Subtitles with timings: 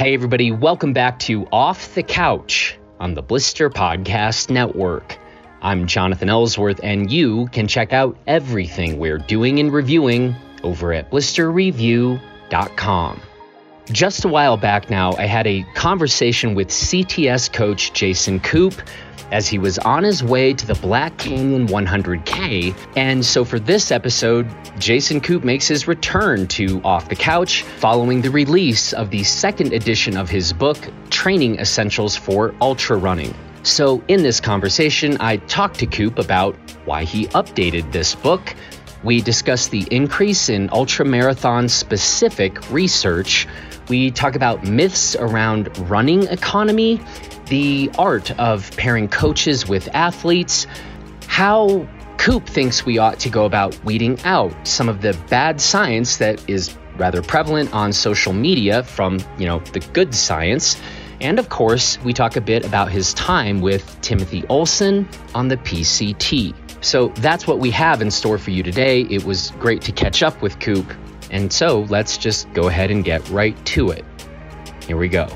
[0.00, 5.18] Hey, everybody, welcome back to Off the Couch on the Blister Podcast Network.
[5.60, 11.10] I'm Jonathan Ellsworth, and you can check out everything we're doing and reviewing over at
[11.10, 13.20] blisterreview.com.
[13.92, 18.74] Just a while back now, I had a conversation with CTS coach Jason Koop
[19.32, 22.76] as he was on his way to the Black Canyon 100K.
[22.96, 24.48] And so for this episode,
[24.78, 29.72] Jason Koop makes his return to Off the Couch following the release of the second
[29.72, 30.78] edition of his book,
[31.10, 33.34] Training Essentials for Ultra Running.
[33.62, 38.54] So, in this conversation, I talked to Koop about why he updated this book.
[39.02, 43.46] We discussed the increase in ultramarathon specific research.
[43.90, 47.00] We talk about myths around running economy
[47.48, 50.68] the art of pairing coaches with athletes,
[51.26, 56.18] how Koop thinks we ought to go about weeding out some of the bad science
[56.18, 60.80] that is rather prevalent on social media from, you know, the good science.
[61.20, 65.56] And of course, we talk a bit about his time with Timothy Olson on the
[65.56, 66.54] PCT.
[66.80, 69.02] So that's what we have in store for you today.
[69.10, 70.86] It was great to catch up with Koop.
[71.30, 74.04] And so let's just go ahead and get right to it.
[74.86, 75.28] Here we go.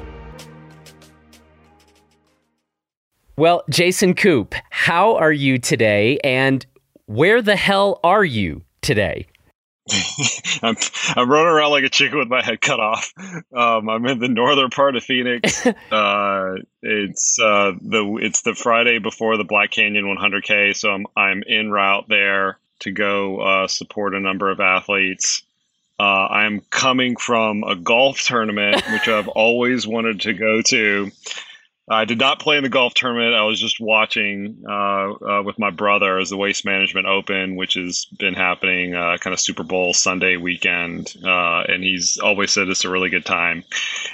[3.37, 6.19] Well, Jason Koop, how are you today?
[6.23, 6.65] And
[7.07, 9.27] where the hell are you today?
[10.63, 10.77] I'm
[11.15, 13.13] I'm running around like a chicken with my head cut off.
[13.55, 15.67] Um, I'm in the northern part of Phoenix.
[15.93, 21.43] uh, it's uh, the it's the Friday before the Black Canyon 100K, so I'm I'm
[21.47, 25.43] en route there to go uh, support a number of athletes.
[25.99, 31.11] Uh, I'm coming from a golf tournament, which I've always wanted to go to.
[31.89, 33.35] I did not play in the golf tournament.
[33.35, 37.75] I was just watching uh, uh, with my brother as the Waste Management Open, which
[37.75, 42.69] has been happening uh, kind of Super Bowl Sunday weekend, uh, and he's always said
[42.69, 43.65] it's a really good time.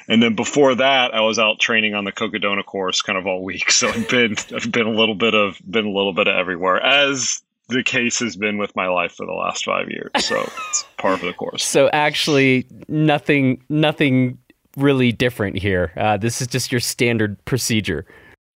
[0.08, 3.44] And then before that, I was out training on the Cocodona course kind of all
[3.44, 6.34] week, so I've been I've been a little bit of been a little bit of
[6.34, 7.40] everywhere as
[7.70, 10.10] the case has been with my life for the last five years.
[10.18, 11.64] So it's par for the course.
[11.64, 14.38] So actually, nothing nothing
[14.76, 15.92] really different here.
[15.96, 18.06] Uh, this is just your standard procedure.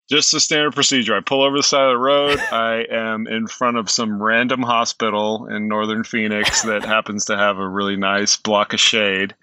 [0.10, 1.16] Just a standard procedure.
[1.16, 2.40] I pull over the side of the road.
[2.52, 7.58] I am in front of some random hospital in northern Phoenix that happens to have
[7.58, 9.34] a really nice block of shade.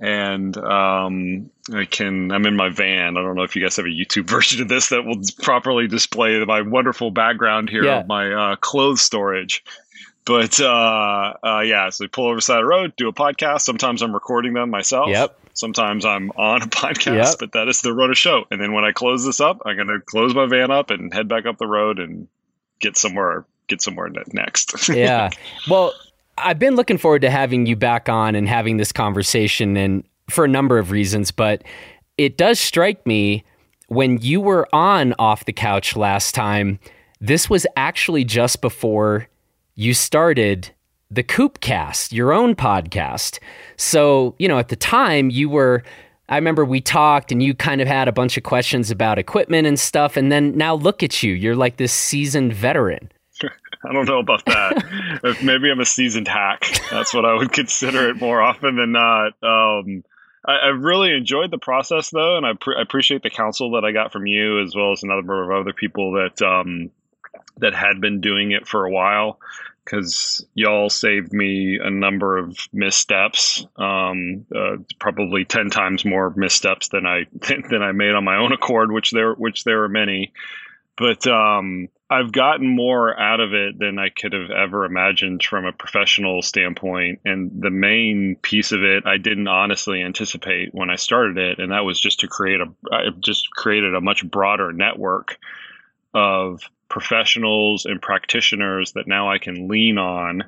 [0.00, 2.32] And um, I can.
[2.32, 3.16] I'm in my van.
[3.16, 5.86] I don't know if you guys have a YouTube version of this that will properly
[5.86, 8.00] display my wonderful background here yeah.
[8.00, 9.62] of my uh, clothes storage
[10.24, 13.12] but uh, uh, yeah, so we pull over the side of the road, do a
[13.12, 13.60] podcast.
[13.60, 15.08] Sometimes I'm recording them myself.
[15.08, 15.38] Yep.
[15.52, 17.36] Sometimes I'm on a podcast, yep.
[17.38, 18.44] but that is the road a show.
[18.50, 21.12] And then when I close this up, I'm going to close my van up and
[21.12, 22.28] head back up the road and
[22.80, 24.88] get somewhere get somewhere next.
[24.94, 25.30] yeah.
[25.68, 25.92] Well,
[26.38, 30.44] I've been looking forward to having you back on and having this conversation and for
[30.44, 31.62] a number of reasons, but
[32.16, 33.44] it does strike me
[33.88, 36.78] when you were on off the couch last time,
[37.20, 39.28] this was actually just before
[39.74, 40.70] you started
[41.10, 43.38] the Koopcast, your own podcast.
[43.76, 45.82] So, you know, at the time you were
[46.26, 49.66] I remember we talked and you kind of had a bunch of questions about equipment
[49.66, 51.34] and stuff and then now look at you.
[51.34, 53.10] You're like this seasoned veteran.
[53.84, 55.38] I don't know about that.
[55.42, 56.66] Maybe I'm a seasoned hack.
[56.90, 59.32] That's what I would consider it more often than not.
[59.42, 60.04] Um,
[60.46, 63.84] I, I, really enjoyed the process though, and I, pre- I, appreciate the counsel that
[63.84, 66.90] I got from you as well as a number of other people that um,
[67.58, 69.38] that had been doing it for a while
[69.84, 76.88] because y'all saved me a number of missteps, um, uh, probably ten times more missteps
[76.88, 77.26] than I
[77.70, 80.32] than I made on my own accord, which there which there were many.
[80.96, 85.64] But um, I've gotten more out of it than I could have ever imagined from
[85.64, 87.20] a professional standpoint.
[87.24, 91.72] And the main piece of it, I didn't honestly anticipate when I started it, and
[91.72, 95.38] that was just to create a I just created a much broader network
[96.12, 100.44] of professionals and practitioners that now I can lean on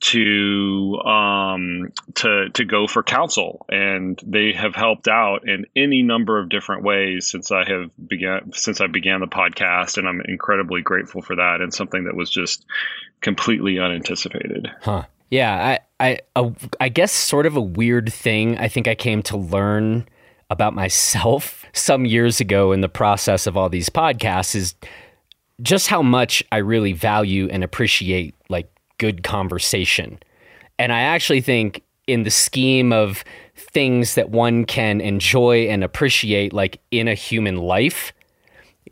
[0.00, 6.38] to um, to to go for counsel, and they have helped out in any number
[6.38, 10.82] of different ways since I have began since I began the podcast, and I'm incredibly
[10.82, 12.64] grateful for that, and something that was just
[13.20, 14.70] completely unanticipated.
[14.82, 15.04] Huh.
[15.30, 16.50] Yeah, I I
[16.80, 18.56] I guess sort of a weird thing.
[18.58, 20.06] I think I came to learn
[20.48, 24.74] about myself some years ago in the process of all these podcasts is
[25.60, 30.18] just how much I really value and appreciate like good conversation.
[30.78, 33.24] And I actually think in the scheme of
[33.54, 38.12] things that one can enjoy and appreciate like in a human life,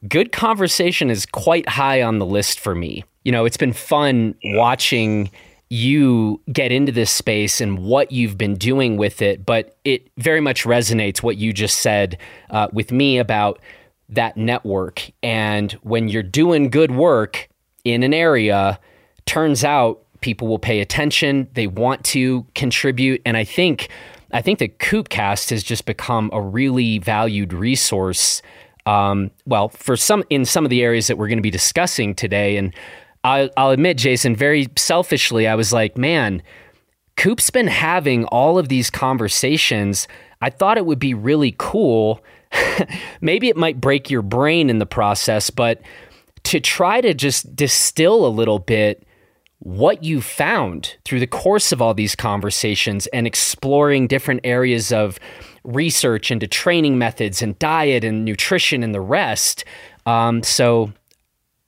[0.09, 3.05] good conversation is quite high on the list for me.
[3.25, 5.31] You know, it's been fun watching
[5.69, 10.41] you get into this space and what you've been doing with it, but it very
[10.41, 12.19] much resonates what you just said
[12.51, 13.59] uh, with me about
[14.09, 15.11] that network.
[15.23, 17.49] And when you're doing good work
[17.85, 18.79] in an area,
[19.27, 23.89] turns out people will pay attention, they want to contribute, and I think
[24.33, 28.43] I think the Koopcast has just become a really valued resource.
[28.85, 32.15] Um, well, for some in some of the areas that we're going to be discussing
[32.15, 32.75] today, and
[33.25, 36.43] I'll, I'll admit, Jason, very selfishly, I was like, man,
[37.17, 40.07] Koop's been having all of these conversations.
[40.41, 42.23] I thought it would be really cool.
[43.21, 45.81] Maybe it might break your brain in the process, but
[46.45, 49.06] to try to just distill a little bit
[49.61, 55.19] what you found through the course of all these conversations and exploring different areas of
[55.65, 59.65] research into training methods and diet and nutrition and the rest.
[60.05, 60.93] Um, so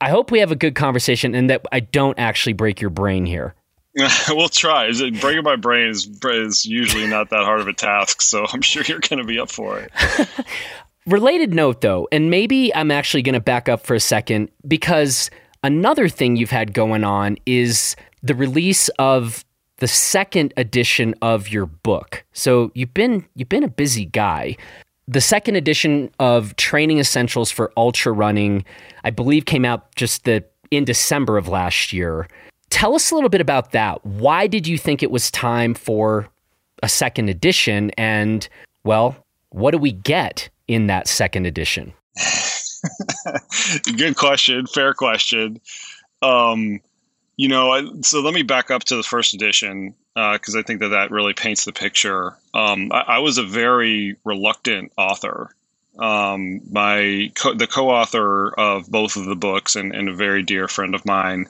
[0.01, 3.27] I hope we have a good conversation and that I don't actually break your brain
[3.27, 3.55] here.
[4.29, 4.87] we'll try.
[4.87, 8.47] Is it breaking my brain is, is usually not that hard of a task, so
[8.53, 9.93] I'm sure you're going to be up for it.
[11.07, 15.31] Related note, though, and maybe I'm actually going to back up for a second because
[15.63, 19.45] another thing you've had going on is the release of
[19.79, 22.25] the second edition of your book.
[22.33, 24.57] So you've been you've been a busy guy
[25.09, 28.65] the second edition of Training Essentials for Ultra Running,
[29.05, 32.29] I believe, came out just the in December of last year.
[32.69, 34.05] Tell us a little bit about that.
[34.05, 36.29] Why did you think it was time for
[36.83, 37.91] a second edition?
[37.97, 38.47] And,
[38.85, 39.17] well,
[39.49, 41.95] what do we get in that second edition?
[43.97, 44.67] Good question.
[44.67, 45.61] Fair question.
[46.23, 46.81] Um,
[47.37, 50.63] you know, I, so let me back up to the first edition because uh, I
[50.63, 52.37] think that that really paints the picture.
[52.53, 55.55] Um, I, I, was a very reluctant author.
[55.99, 60.67] Um, my co- the co-author of both of the books and, and a very dear
[60.67, 61.47] friend of mine,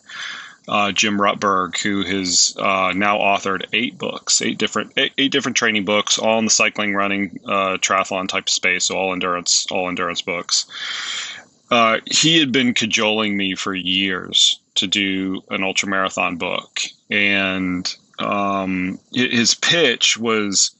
[0.68, 5.56] uh, Jim Rutberg, who has uh, now authored eight books, eight different eight, eight, different
[5.56, 9.88] training books, all in the cycling, running, uh, triathlon type space, so all endurance, all
[9.88, 10.66] endurance books.
[11.70, 16.80] Uh, he had been cajoling me for years to do an ultra marathon book,
[17.10, 20.70] and um, his pitch was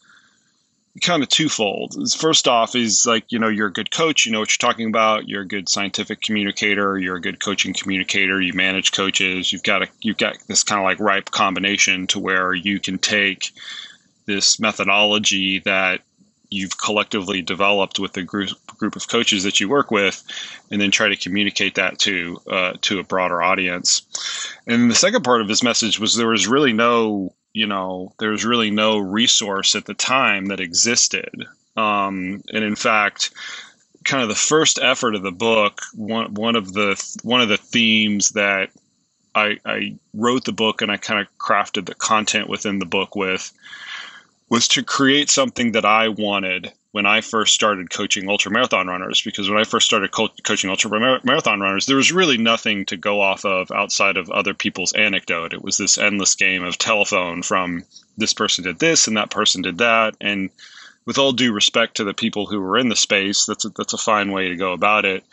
[1.01, 1.95] kind of twofold.
[2.13, 4.89] First off, is like you know you're a good coach, you know what you're talking
[4.89, 5.29] about.
[5.29, 6.99] You're a good scientific communicator.
[6.99, 8.41] You're a good coaching communicator.
[8.41, 9.53] You manage coaches.
[9.53, 12.99] You've got a you've got this kind of like ripe combination to where you can
[12.99, 13.53] take
[14.27, 16.03] this methodology that
[16.51, 20.23] you've collectively developed with the group group of coaches that you work with,
[20.71, 24.03] and then try to communicate that to uh, to a broader audience.
[24.67, 28.31] And the second part of his message was there was really no you know there
[28.31, 31.47] was really no resource at the time that existed,
[31.77, 33.33] um, and in fact.
[34.05, 37.59] Kind of the first effort of the book, one one of the one of the
[37.59, 38.71] themes that
[39.35, 43.15] I, I wrote the book and I kind of crafted the content within the book
[43.15, 43.53] with
[44.49, 49.21] was to create something that I wanted when I first started coaching ultra marathon runners.
[49.23, 52.97] Because when I first started co- coaching ultra marathon runners, there was really nothing to
[52.97, 55.53] go off of outside of other people's anecdote.
[55.53, 57.85] It was this endless game of telephone from
[58.17, 60.17] this person did this and that person did that.
[60.21, 60.51] And
[61.05, 63.93] with all due respect to the people who were in the space, that's a, that's
[63.93, 65.25] a fine way to go about it.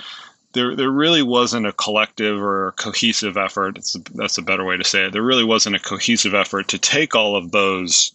[0.53, 3.77] There, there really wasn't a collective or cohesive effort.
[3.77, 5.13] A, that's a better way to say it.
[5.13, 8.11] There really wasn't a cohesive effort to take all of those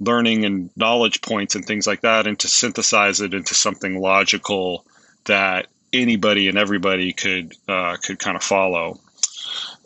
[0.00, 4.84] learning and knowledge points and things like that and to synthesize it into something logical
[5.24, 8.98] that anybody and everybody could uh, could kind of follow.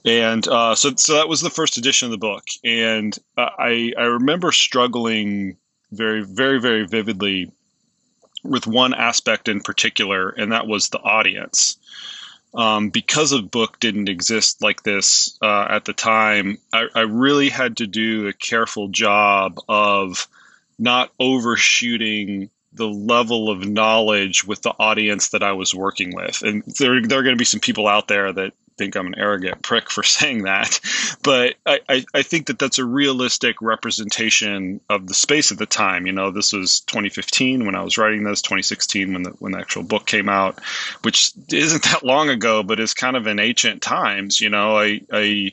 [0.04, 2.44] And uh, so so that was the first edition of the book.
[2.64, 5.56] And I I remember struggling
[5.92, 7.52] very very very vividly
[8.42, 11.76] with one aspect in particular and that was the audience
[12.54, 17.48] um, because a book didn't exist like this uh, at the time, I, I, really
[17.48, 20.26] had to do a careful job of
[20.78, 26.42] not overshooting the level of knowledge with the audience that I was working with.
[26.42, 29.18] And there, there are going to be some people out there that think I'm an
[29.18, 30.80] arrogant prick for saying that,
[31.22, 35.66] but I, I, I, think that that's a realistic representation of the space at the
[35.66, 36.06] time.
[36.06, 39.58] You know, this was 2015 when I was writing this, 2016 when the when the
[39.58, 40.58] actual book came out,
[41.02, 44.40] which isn't that long ago, but is kind of in ancient times.
[44.40, 45.52] You know, I I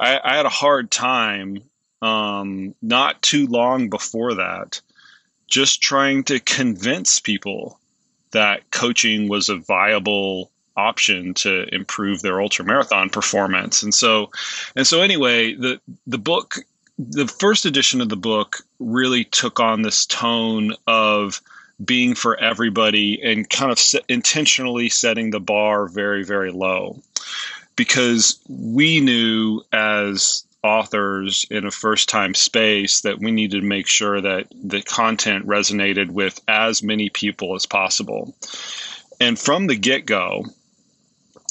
[0.00, 1.58] I, had a hard time
[2.02, 4.80] um, not too long before that,
[5.46, 7.78] just trying to convince people
[8.32, 13.82] that coaching was a viable option to improve their ultra marathon performance.
[13.82, 14.30] And so,
[14.76, 16.56] and so anyway, the the book,
[16.98, 21.40] the first edition of the book really took on this tone of
[21.84, 27.02] being for everybody and kind of intentionally setting the bar very very low
[27.76, 33.86] because we knew as authors in a first time space that we needed to make
[33.86, 38.34] sure that the content resonated with as many people as possible.
[39.20, 40.46] And from the get go,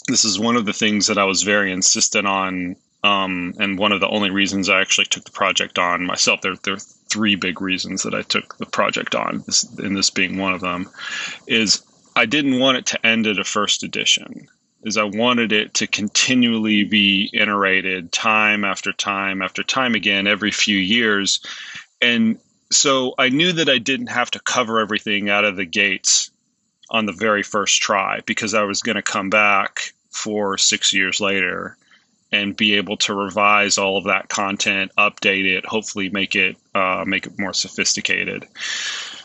[0.07, 2.75] this is one of the things that I was very insistent on.
[3.03, 6.39] Um, and one of the only reasons I actually took the project on myself.
[6.39, 10.10] There, there are three big reasons that I took the project on, this, and this
[10.10, 10.89] being one of them,
[11.45, 11.83] is
[12.15, 14.48] I didn't want it to end at a first edition
[14.83, 20.51] is I wanted it to continually be iterated time after time after time again every
[20.51, 21.39] few years.
[22.01, 22.38] And
[22.69, 26.31] so I knew that I didn't have to cover everything out of the gates
[26.94, 31.20] on the very first try because I was going to come back for six years
[31.20, 31.76] later
[32.32, 37.04] and be able to revise all of that content, update it, hopefully make it uh,
[37.06, 38.48] make it more sophisticated.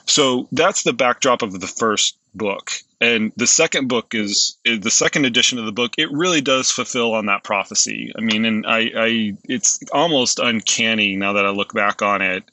[0.06, 4.90] So that's the backdrop of the first book and the second book is, is, the
[4.90, 8.66] second edition of the book it really does fulfill on that prophecy i mean and
[8.66, 12.44] I, I it's almost uncanny now that i look back on it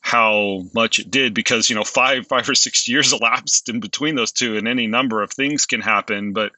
[0.00, 4.14] how much it did because you know five five or six years elapsed in between
[4.14, 6.52] those two and any number of things can happen but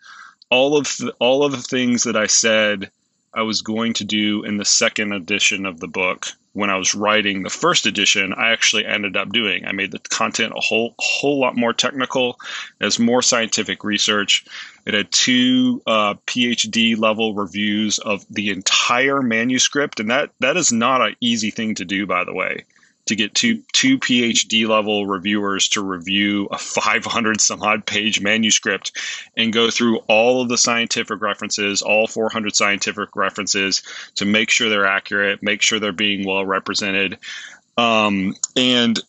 [0.51, 2.91] all of the, all of the things that i said
[3.35, 6.95] i was going to do in the second edition of the book when I was
[6.95, 9.67] writing the first edition, I actually ended up doing.
[9.67, 12.41] I made the content a whole whole lot more technical,
[12.81, 14.45] as more scientific research.
[14.85, 20.73] It had two uh, PhD level reviews of the entire manuscript, and that that is
[20.73, 22.65] not an easy thing to do, by the way
[23.11, 28.93] to get two two PhD level reviewers to review a 500 some odd page manuscript
[29.37, 33.83] and go through all of the scientific references, all 400 scientific references,
[34.15, 37.19] to make sure they're accurate, make sure they're being well represented,
[37.77, 39.01] um, and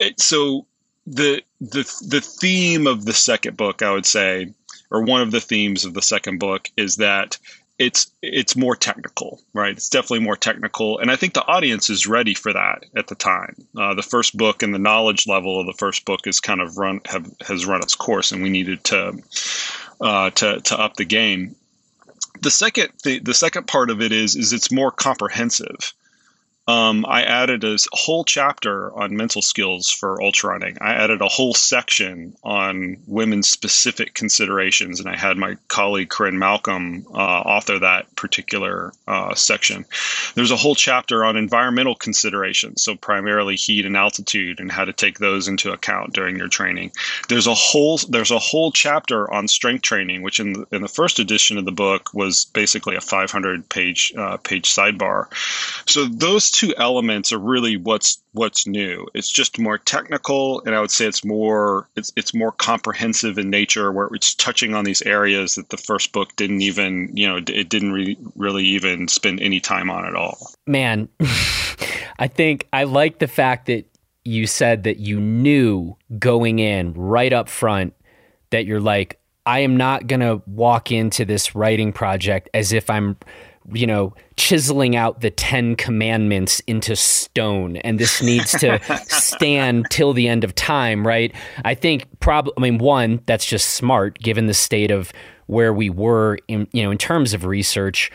[0.00, 0.66] it, so
[1.06, 4.52] the the the theme of the second book, I would say,
[4.90, 7.38] or one of the themes of the second book, is that
[7.78, 9.72] it's it's more technical, right?
[9.72, 13.16] It's definitely more technical, and I think the audience is ready for that at the
[13.16, 13.66] time.
[13.76, 16.78] Uh, the first book and the knowledge level of the first book is kind of
[16.78, 19.20] run have has run its course, and we needed to
[20.00, 21.56] uh, to to up the game.
[22.40, 25.92] The second the, the second part of it is is it's more comprehensive
[26.66, 30.78] um, I added a whole chapter on mental skills for ultra running.
[30.80, 36.38] I added a whole section on women's specific considerations, and I had my colleague Corrine
[36.38, 39.84] Malcolm uh, author that particular uh, section.
[40.34, 44.92] There's a whole chapter on environmental considerations, so primarily heat and altitude, and how to
[44.94, 46.92] take those into account during your training.
[47.28, 50.88] There's a whole there's a whole chapter on strength training, which in the, in the
[50.88, 55.26] first edition of the book was basically a 500 page uh, page sidebar.
[55.86, 59.08] So those two elements are really what's what's new.
[59.12, 63.50] It's just more technical, and I would say it's more it's it's more comprehensive in
[63.50, 67.38] nature, where it's touching on these areas that the first book didn't even you know
[67.38, 70.52] it didn't re- really even spend any time on at all.
[70.64, 71.08] Man,
[72.20, 73.84] I think I like the fact that
[74.24, 77.94] you said that you knew going in right up front
[78.50, 83.16] that you're like I am not to walk into this writing project as if I'm
[83.72, 90.12] you know, chiseling out the 10 commandments into stone and this needs to stand till
[90.12, 91.34] the end of time, right?
[91.64, 95.12] I think probably I mean one, that's just smart given the state of
[95.46, 98.10] where we were in you know, in terms of research.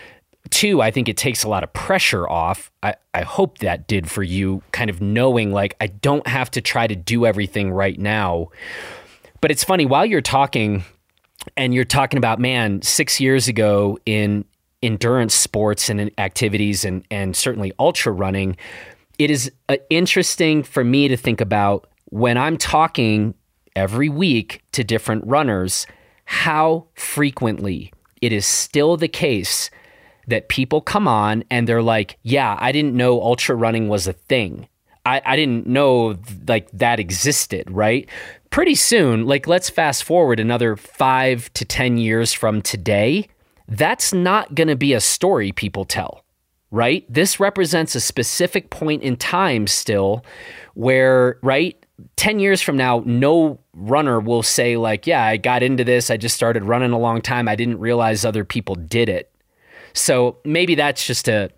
[0.51, 2.71] Two, I think it takes a lot of pressure off.
[2.81, 6.61] I, I hope that did for you, kind of knowing like I don't have to
[6.61, 8.49] try to do everything right now.
[9.41, 10.83] But it's funny, while you're talking
[11.55, 14.45] and you're talking about, man, six years ago in
[14.81, 18.55] endurance sports and activities and, and certainly ultra running,
[19.17, 23.35] it is uh, interesting for me to think about when I'm talking
[23.75, 25.85] every week to different runners,
[26.25, 29.69] how frequently it is still the case
[30.27, 34.13] that people come on and they're like, yeah, I didn't know ultra running was a
[34.13, 34.67] thing.
[35.05, 36.17] I, I didn't know
[36.47, 38.07] like that existed, right?
[38.51, 43.27] Pretty soon, like let's fast forward another five to 10 years from today
[43.69, 46.23] that's not going to be a story people tell,
[46.71, 47.05] right?
[47.07, 50.25] This represents a specific point in time still
[50.73, 51.75] where, right?
[52.15, 56.09] 10 years from now, no runner will say, like, yeah, I got into this.
[56.09, 57.47] I just started running a long time.
[57.47, 59.31] I didn't realize other people did it.
[59.93, 61.51] So maybe that's just to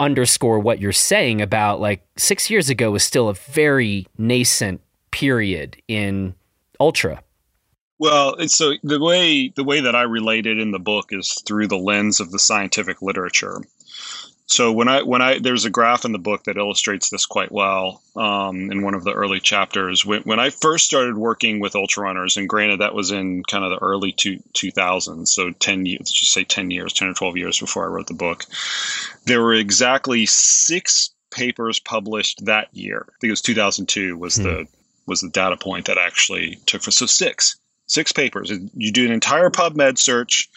[0.00, 4.80] underscore what you're saying about like six years ago was still a very nascent
[5.12, 6.34] period in
[6.80, 7.22] ultra.
[7.98, 11.68] Well, so the way the way that I relate it in the book is through
[11.68, 13.62] the lens of the scientific literature.
[14.46, 17.52] so when I when I there's a graph in the book that illustrates this quite
[17.52, 20.04] well um, in one of the early chapters.
[20.04, 23.64] When, when I first started working with ultra runners, and granted that was in kind
[23.64, 27.14] of the early two two thousands, so ten years, just say ten years, ten or
[27.14, 28.44] twelve years before I wrote the book,
[29.26, 33.06] there were exactly six papers published that year.
[33.08, 34.42] I think it was 2002 was hmm.
[34.42, 34.66] the
[35.06, 38.50] was the data point that actually took for so six six papers.
[38.74, 40.48] You do an entire PubMed search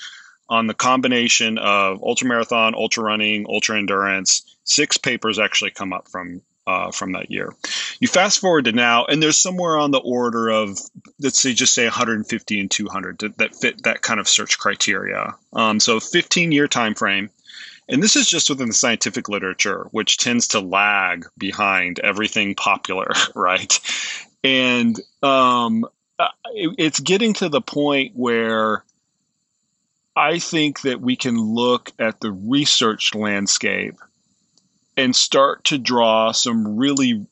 [0.50, 4.44] on the combination of ultra marathon, ultra running, ultra endurance.
[4.64, 7.54] Six papers actually come up from uh, from that year.
[8.00, 10.78] You fast forward to now, and there's somewhere on the order of
[11.20, 15.36] let's say just say 150 and 200 that, that fit that kind of search criteria.
[15.54, 17.30] Um, so 15 year time frame.
[17.90, 23.14] And this is just within the scientific literature, which tends to lag behind everything popular,
[23.36, 23.80] right?
[24.44, 25.86] And um,
[26.20, 28.84] uh, it's getting to the point where
[30.16, 33.96] I think that we can look at the research landscape
[34.96, 37.28] and start to draw some really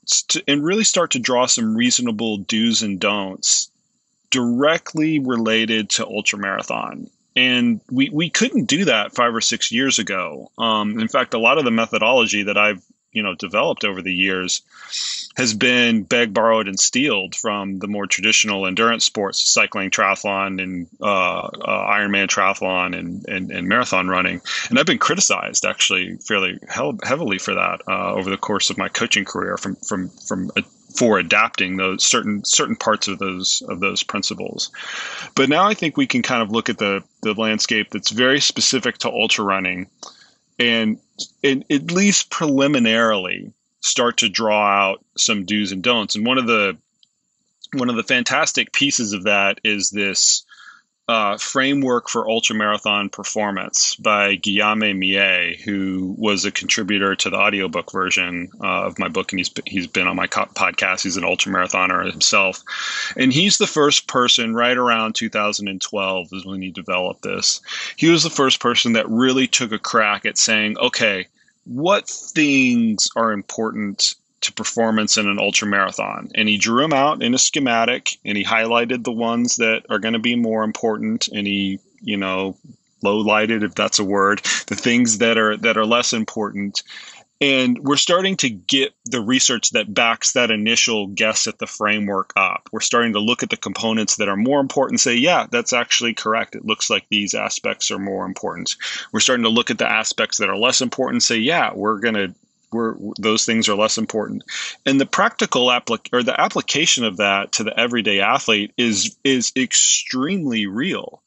[0.48, 3.72] and really start to draw some reasonable do's and don'ts
[4.30, 7.10] directly related to ultramarathon.
[7.36, 10.52] And we, we couldn't do that five or six years ago.
[10.58, 12.84] Um, in fact a lot of the methodology that i've
[13.16, 14.62] you know developed over the years
[15.38, 20.88] has been beg borrowed, and stealed from the more traditional endurance sports, cycling, triathlon, and
[21.02, 24.42] uh, uh, Ironman triathlon and, and, and marathon running.
[24.70, 28.88] And I've been criticized actually fairly heavily for that uh, over the course of my
[28.88, 30.52] coaching career from from from
[30.96, 34.72] for adapting those certain certain parts of those of those principles.
[35.36, 38.40] But now I think we can kind of look at the the landscape that's very
[38.40, 39.88] specific to ultra running
[40.60, 41.00] and,
[41.44, 46.16] and at least preliminarily start to draw out some do's and don'ts.
[46.16, 46.78] And one of the
[47.74, 50.45] one of the fantastic pieces of that is this
[51.08, 57.92] uh, framework for ultramarathon performance by Guillaume Millet, who was a contributor to the audiobook
[57.92, 61.04] version uh, of my book, and he's he's been on my podcast.
[61.04, 62.64] He's an ultramarathoner himself,
[63.16, 67.62] and he's the first person right around 2012 is when he developed this.
[67.98, 71.28] He was the first person that really took a crack at saying, okay,
[71.66, 76.32] what things are important to performance in an ultra marathon.
[76.36, 80.00] And he drew them out in a schematic and he highlighted the ones that are
[80.00, 82.58] going to be more important and he, you know,
[83.04, 86.84] low lighted if that's a word, the things that are that are less important.
[87.42, 92.32] And we're starting to get the research that backs that initial guess at the framework
[92.38, 92.70] up.
[92.72, 96.14] We're starting to look at the components that are more important, say, yeah, that's actually
[96.14, 96.56] correct.
[96.56, 98.76] It looks like these aspects are more important.
[99.12, 102.16] We're starting to look at the aspects that are less important, say, yeah, we're going
[102.16, 102.34] to
[102.72, 104.44] we're, those things are less important.
[104.86, 109.52] And the practical applic- or the application of that to the everyday athlete is is
[109.56, 111.22] extremely real.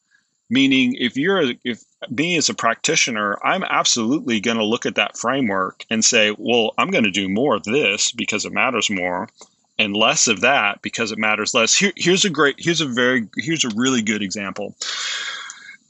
[0.49, 5.17] Meaning, if you're if me as a practitioner, I'm absolutely going to look at that
[5.17, 9.29] framework and say, well, I'm going to do more of this because it matters more,
[9.77, 11.75] and less of that because it matters less.
[11.75, 14.75] Here, here's a great, here's a very, here's a really good example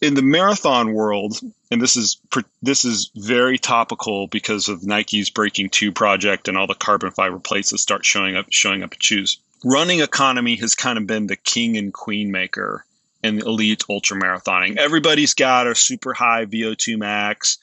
[0.01, 1.39] in the marathon world,
[1.71, 2.17] and this is
[2.61, 7.39] this is very topical because of Nike's Breaking Two project and all the carbon fiber
[7.39, 9.37] plates that start showing up showing up at shoes.
[9.63, 12.85] Running economy has kind of been the king and queen maker
[13.23, 14.77] in elite ultra marathoning.
[14.77, 17.57] Everybody's got a super high VO2 max,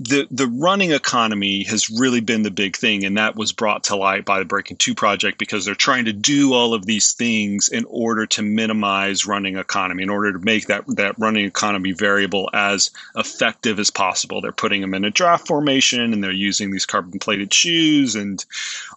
[0.00, 3.96] the the running economy has really been the big thing, and that was brought to
[3.96, 7.68] light by the Breaking Two project because they're trying to do all of these things
[7.68, 12.48] in order to minimize running economy, in order to make that that running economy variable
[12.52, 14.40] as effective as possible.
[14.40, 18.44] They're putting them in a draft formation, and they're using these carbon plated shoes and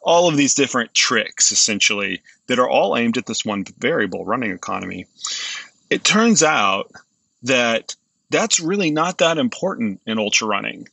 [0.04, 4.52] all of these different tricks, essentially, that are all aimed at this one variable, running
[4.52, 5.08] economy.
[5.90, 6.92] It turns out
[7.42, 7.96] that
[8.32, 10.88] that's really not that important in ultra running.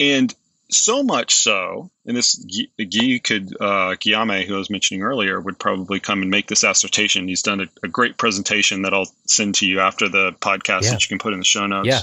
[0.00, 0.34] And
[0.68, 5.58] so much so, and this Guy could, uh, Guillaume, who I was mentioning earlier, would
[5.58, 7.28] probably come and make this assertion.
[7.28, 10.90] He's done a, a great presentation that I'll send to you after the podcast yeah.
[10.92, 11.88] that you can put in the show notes.
[11.88, 12.00] Yeah.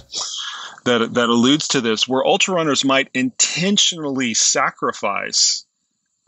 [0.86, 5.65] That, that alludes to this, where ultra runners might intentionally sacrifice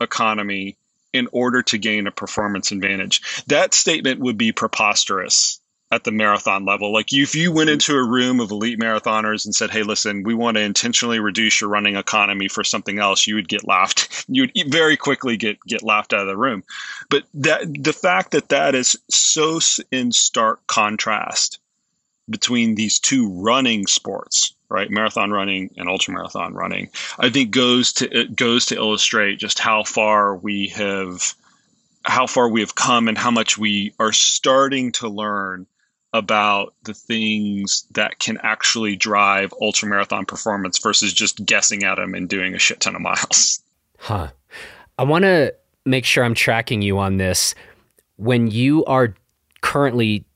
[0.00, 0.76] economy
[1.12, 3.44] in order to gain a performance advantage.
[3.46, 6.92] That statement would be preposterous at the marathon level.
[6.92, 7.74] Like if you went mm-hmm.
[7.74, 11.60] into a room of elite marathoners and said, "Hey, listen, we want to intentionally reduce
[11.60, 14.12] your running economy for something else," you would get laughed.
[14.28, 16.64] You would very quickly get get laughed out of the room.
[17.10, 19.60] But that the fact that that is so
[19.92, 21.60] in stark contrast
[22.28, 27.92] between these two running sports, right, marathon running and ultra marathon running, I think goes
[27.94, 31.34] to it goes to illustrate just how far we have
[32.02, 35.66] how far we have come and how much we are starting to learn
[36.16, 42.28] about the things that can actually drive ultramarathon performance versus just guessing at them and
[42.28, 43.60] doing a shit ton of miles.
[43.98, 44.28] Huh.
[44.98, 45.54] I want to
[45.86, 47.54] make sure I'm tracking you on this.
[48.16, 49.14] When you are
[49.62, 50.26] currently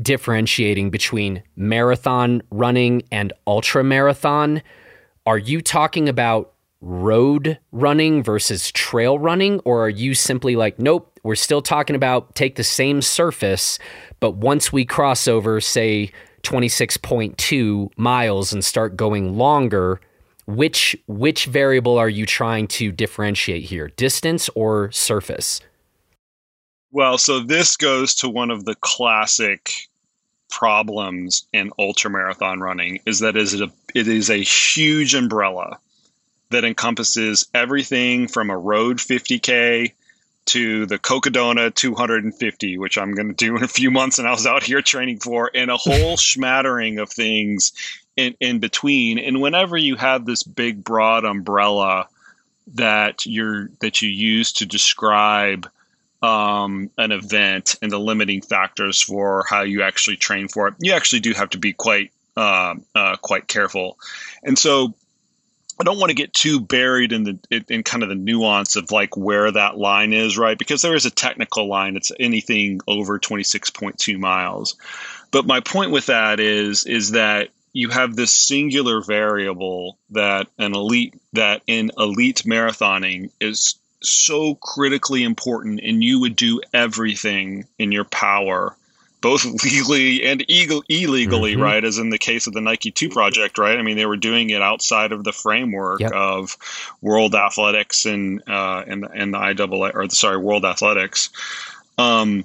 [0.00, 4.62] differentiating between marathon running and ultra marathon,
[5.26, 9.60] are you talking about road running versus trail running?
[9.60, 13.78] Or are you simply like, nope, we're still talking about take the same surface,
[14.20, 20.00] but once we cross over, say, 26.2 miles and start going longer,
[20.46, 25.60] which which variable are you trying to differentiate here distance or surface?
[26.90, 29.70] Well so this goes to one of the classic
[30.50, 35.78] problems in ultra marathon running is that is it, a, it is a huge umbrella
[36.50, 39.92] that encompasses everything from a road 50k
[40.50, 44.32] to the Cocodona 250, which I'm going to do in a few months, and I
[44.32, 47.72] was out here training for, and a whole smattering of things
[48.16, 49.20] in, in between.
[49.20, 52.08] And whenever you have this big, broad umbrella
[52.74, 55.68] that you're that you use to describe
[56.20, 60.92] um, an event and the limiting factors for how you actually train for it, you
[60.92, 63.98] actually do have to be quite uh, uh, quite careful.
[64.42, 64.94] And so
[65.80, 68.90] I don't want to get too buried in the in kind of the nuance of
[68.90, 70.58] like where that line is, right?
[70.58, 71.96] Because there is a technical line.
[71.96, 74.76] It's anything over 26.2 miles.
[75.30, 80.74] But my point with that is is that you have this singular variable that an
[80.74, 87.92] elite that in elite marathoning is so critically important and you would do everything in
[87.92, 88.76] your power
[89.20, 91.62] both legally and illegally, mm-hmm.
[91.62, 91.84] right?
[91.84, 93.78] As in the case of the Nike 2 project, right?
[93.78, 96.12] I mean, they were doing it outside of the framework yep.
[96.12, 96.56] of
[97.00, 101.30] world athletics and, uh, and, and the IAA, or the, sorry, world athletics.
[101.98, 102.44] Um,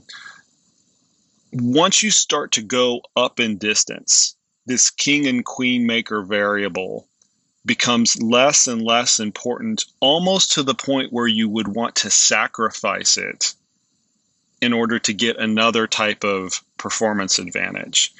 [1.53, 4.35] once you start to go up in distance,
[4.65, 7.07] this king and queen maker variable
[7.65, 13.17] becomes less and less important, almost to the point where you would want to sacrifice
[13.17, 13.55] it
[14.65, 18.11] in order to get another type of performance advantage.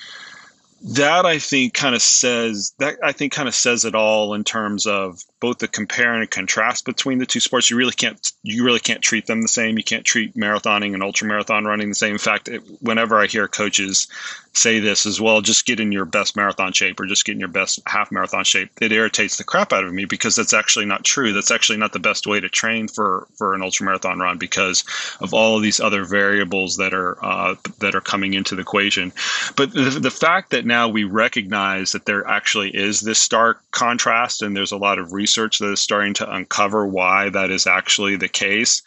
[0.94, 4.44] That I think kind of says that I think kind of says it all in
[4.44, 7.70] terms of both the compare and contrast between the two sports.
[7.70, 9.78] You really can't you really can't treat them the same.
[9.78, 12.14] You can't treat marathoning and ultra marathon running the same.
[12.14, 14.08] In fact, it, whenever I hear coaches
[14.54, 17.40] say this as well, just get in your best marathon shape or just get in
[17.40, 20.86] your best half marathon shape, it irritates the crap out of me because that's actually
[20.86, 21.34] not true.
[21.34, 24.84] That's actually not the best way to train for for an ultra marathon run because
[25.22, 29.14] of all of these other variables that are uh, that are coming into the equation.
[29.56, 34.42] But the, the fact that now we recognize that there actually is this stark contrast,
[34.42, 38.16] and there's a lot of research that is starting to uncover why that is actually
[38.16, 38.82] the case.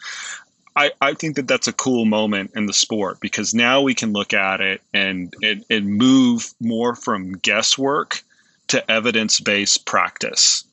[0.75, 4.13] I, I think that that's a cool moment in the sport because now we can
[4.13, 8.23] look at it and, and, and move more from guesswork
[8.67, 10.63] to evidence based practice.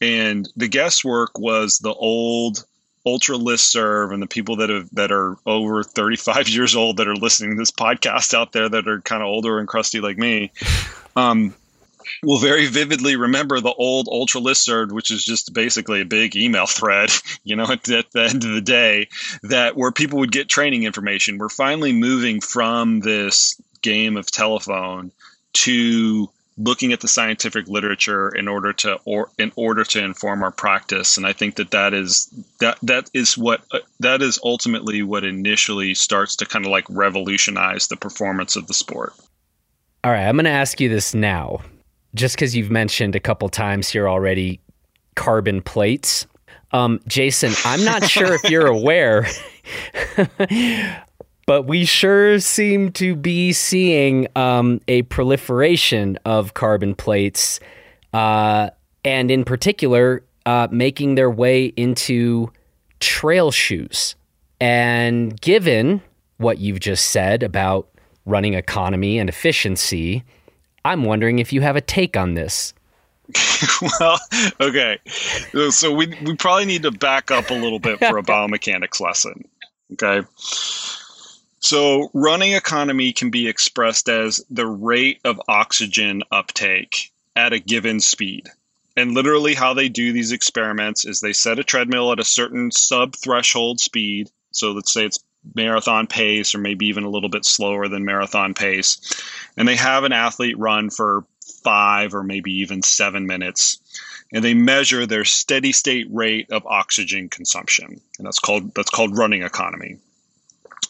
[0.00, 2.64] And the guesswork was the old
[3.06, 7.08] ultra list serve and the people that have that are over 35 years old that
[7.08, 10.18] are listening to this podcast out there that are kind of older and crusty like
[10.18, 10.52] me
[11.16, 11.54] um,
[12.22, 16.36] will very vividly remember the old ultra list serve which is just basically a big
[16.36, 17.10] email thread
[17.44, 19.08] you know at, at the end of the day
[19.42, 21.38] that where people would get training information.
[21.38, 25.12] We're finally moving from this game of telephone
[25.52, 30.50] to looking at the scientific literature in order to or in order to inform our
[30.50, 31.16] practice.
[31.16, 32.28] And i think that that is
[32.60, 36.84] that that is what uh, that is ultimately what initially starts to kind of like
[36.90, 39.14] revolutionize the performance of the sport.
[40.04, 41.60] All right i'm going to ask you this now
[42.14, 44.60] just because you've mentioned a couple times here already
[45.14, 46.26] carbon plates
[46.72, 49.26] um, jason i'm not sure if you're aware
[51.50, 57.58] but we sure seem to be seeing um, a proliferation of carbon plates,
[58.12, 58.70] uh,
[59.04, 62.48] and in particular, uh, making their way into
[63.00, 64.14] trail shoes.
[64.60, 66.00] And given
[66.36, 67.88] what you've just said about
[68.26, 70.22] running economy and efficiency,
[70.84, 72.72] I'm wondering if you have a take on this.
[74.00, 74.18] well,
[74.60, 74.98] okay.
[75.70, 79.44] So we, we probably need to back up a little bit for a biomechanics lesson.
[79.92, 80.26] Okay.
[81.62, 88.00] So, running economy can be expressed as the rate of oxygen uptake at a given
[88.00, 88.48] speed.
[88.96, 92.70] And literally, how they do these experiments is they set a treadmill at a certain
[92.70, 94.30] sub threshold speed.
[94.52, 95.22] So, let's say it's
[95.54, 98.98] marathon pace, or maybe even a little bit slower than marathon pace.
[99.56, 101.24] And they have an athlete run for
[101.62, 103.78] five or maybe even seven minutes.
[104.32, 108.00] And they measure their steady state rate of oxygen consumption.
[108.18, 109.96] And that's called that's called running economy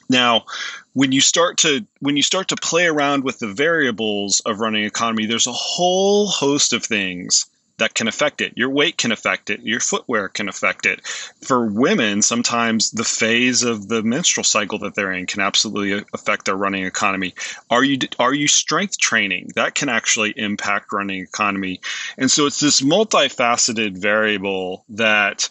[0.09, 0.45] Now,
[0.93, 4.85] when you start to when you start to play around with the variables of running
[4.85, 7.47] economy, there's a whole host of things
[7.81, 8.53] that can affect it.
[8.57, 9.61] Your weight can affect it.
[9.63, 11.07] Your footwear can affect it.
[11.43, 16.45] For women, sometimes the phase of the menstrual cycle that they're in can absolutely affect
[16.45, 17.35] their running economy.
[17.71, 19.51] Are you are you strength training?
[19.55, 21.81] That can actually impact running economy.
[22.17, 25.49] And so it's this multifaceted variable that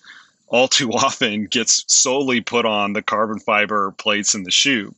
[0.47, 4.93] all too often gets solely put on the carbon fiber plates in the shoe.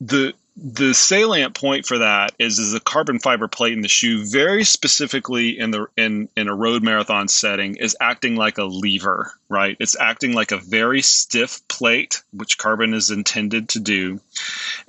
[0.00, 4.24] The the salient point for that is is the carbon fiber plate in the shoe
[4.26, 9.32] very specifically in the in in a road marathon setting is acting like a lever
[9.48, 14.20] right it's acting like a very stiff plate which carbon is intended to do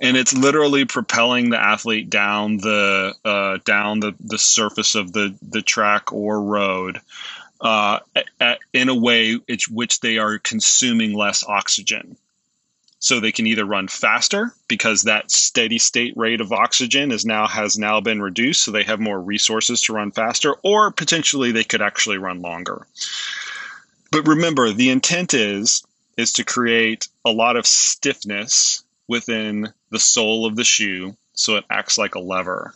[0.00, 5.34] and it's literally propelling the athlete down the uh, down the the surface of the
[5.42, 7.00] the track or road
[7.62, 8.00] uh,
[8.40, 9.38] at, in a way
[9.70, 12.16] which they are consuming less oxygen.
[13.02, 17.48] So they can either run faster because that steady state rate of oxygen is now
[17.48, 21.64] has now been reduced, so they have more resources to run faster, or potentially they
[21.64, 22.86] could actually run longer.
[24.12, 25.84] But remember, the intent is
[26.16, 31.64] is to create a lot of stiffness within the sole of the shoe so it
[31.68, 32.72] acts like a lever.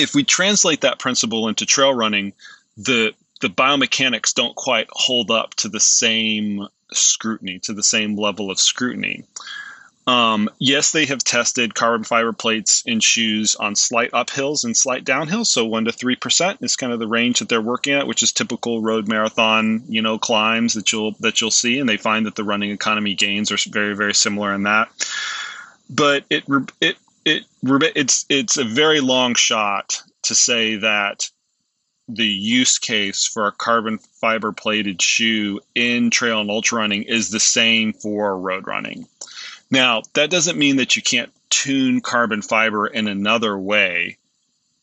[0.00, 2.32] If we translate that principle into trail running,
[2.76, 8.50] the the biomechanics don't quite hold up to the same scrutiny, to the same level
[8.50, 9.24] of scrutiny.
[10.06, 15.04] Um, yes, they have tested carbon fiber plates in shoes on slight uphills and slight
[15.04, 15.46] downhills.
[15.46, 18.22] So one to three percent is kind of the range that they're working at, which
[18.22, 22.26] is typical road marathon, you know, climbs that you'll that you'll see, and they find
[22.26, 24.88] that the running economy gains are very very similar in that.
[25.88, 26.44] But it
[26.80, 31.30] it it it's it's a very long shot to say that
[32.14, 37.30] the use case for a carbon fiber plated shoe in trail and ultra running is
[37.30, 39.06] the same for road running.
[39.70, 44.18] Now, that doesn't mean that you can't tune carbon fiber in another way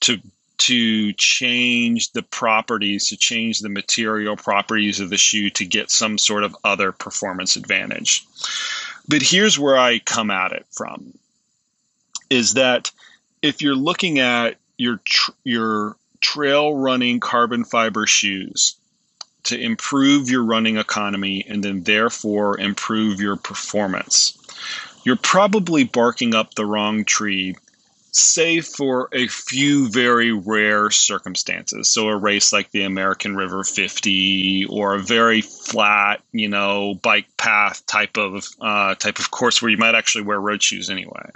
[0.02, 0.20] to
[0.60, 6.18] to change the properties, to change the material properties of the shoe to get some
[6.18, 8.26] sort of other performance advantage.
[9.08, 11.13] But here's where I come at it from
[12.30, 12.92] is that
[13.42, 15.00] if you're looking at your
[15.44, 15.96] your
[16.34, 18.76] trail running carbon fiber shoes
[19.44, 24.38] to improve your running economy and then therefore improve your performance.
[25.04, 27.56] You're probably barking up the wrong tree,
[28.12, 31.89] save for a few very rare circumstances.
[31.89, 37.26] So, a race like the American River 50 or a very flat, you know, bike
[37.38, 41.32] path type of uh, type of course where you might actually wear road shoes anyway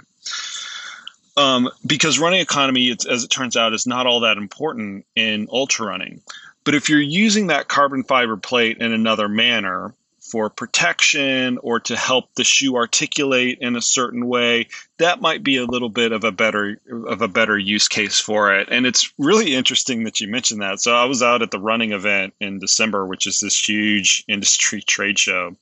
[1.36, 5.48] um, because running economy, it's as it turns out, is not all that important in
[5.50, 6.20] ultra running.
[6.64, 11.94] But if you're using that carbon fiber plate in another manner for protection or to
[11.94, 16.24] help the shoe articulate in a certain way, that might be a little bit of
[16.24, 18.68] a better of a better use case for it.
[18.70, 20.80] And it's really interesting that you mentioned that.
[20.80, 24.80] So I was out at the running event in December, which is this huge industry
[24.80, 25.56] trade show,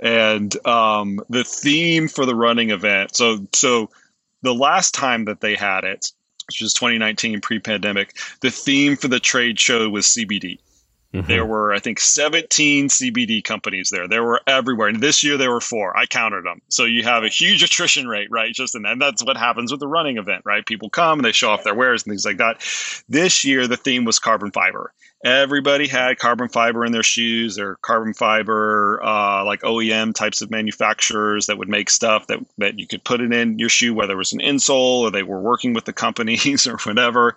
[0.00, 3.14] and um, the theme for the running event.
[3.14, 3.90] So so
[4.46, 6.12] the last time that they had it,
[6.48, 10.58] which was 2019 pre-pandemic, the theme for the trade show was CBD.
[11.12, 11.28] Mm-hmm.
[11.28, 14.06] There were, I think, 17 CBD companies there.
[14.06, 14.88] There were everywhere.
[14.88, 15.96] And this year there were four.
[15.96, 16.60] I counted them.
[16.68, 18.52] So you have a huge attrition rate, right?
[18.52, 20.66] Just in and that's what happens with the running event, right?
[20.66, 22.60] People come and they show off their wares and things like that.
[23.08, 24.92] This year the theme was carbon fiber
[25.26, 30.50] everybody had carbon fiber in their shoes or carbon fiber uh, like OEM types of
[30.50, 34.12] manufacturers that would make stuff that, that you could put it in your shoe, whether
[34.12, 37.34] it was an insole or they were working with the companies or whatever.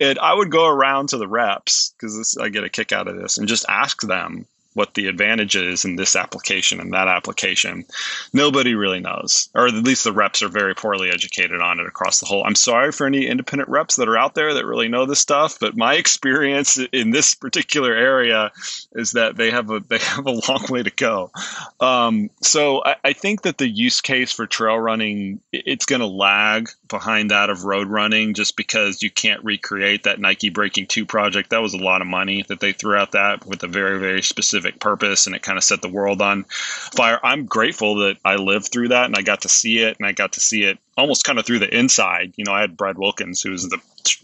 [0.00, 3.16] And I would go around to the reps because I get a kick out of
[3.16, 4.46] this and just ask them
[4.78, 7.84] what the advantage is in this application and that application.
[8.32, 12.20] Nobody really knows, or at least the reps are very poorly educated on it across
[12.20, 12.44] the whole.
[12.44, 15.58] I'm sorry for any independent reps that are out there that really know this stuff,
[15.58, 18.52] but my experience in this particular area
[18.92, 21.32] is that they have a they have a long way to go.
[21.80, 26.06] Um, so I, I think that the use case for trail running it's going to
[26.06, 31.06] lag behind that of road running just because you can't recreate that Nike Breaking Two
[31.06, 31.50] project.
[31.50, 34.22] That was a lot of money that they threw out that with a very very
[34.22, 37.20] specific specific purpose and it kind of set the world on fire.
[37.22, 40.12] I'm grateful that I lived through that and I got to see it and I
[40.12, 42.32] got to see it almost kind of through the inside.
[42.36, 43.78] You know, I had Brad Wilkins, who was the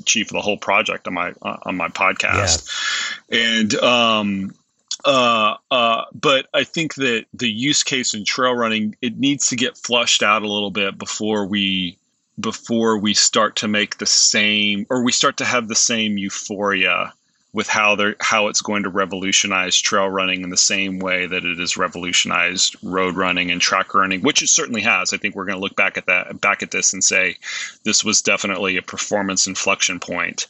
[0.04, 3.38] chief of the whole project on my uh, on my podcast, yeah.
[3.38, 4.54] and um,
[5.04, 9.56] uh, uh, but I think that the use case in trail running it needs to
[9.56, 11.98] get flushed out a little bit before we
[12.38, 17.12] before we start to make the same or we start to have the same euphoria
[17.54, 21.44] with how they're how it's going to revolutionize trail running in the same way that
[21.44, 25.12] it has revolutionized road running and track running, which it certainly has.
[25.12, 27.36] I think we're going to look back at that back at this and say
[27.84, 30.48] this was definitely a performance inflection point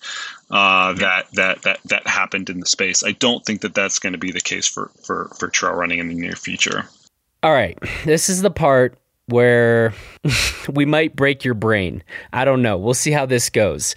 [0.50, 3.04] uh, that that that that happened in the space.
[3.04, 5.98] I don't think that that's going to be the case for for for trail running
[5.98, 6.88] in the near future.
[7.42, 9.94] All right, this is the part where
[10.72, 12.02] we might break your brain.
[12.32, 12.76] I don't know.
[12.76, 13.94] We'll see how this goes.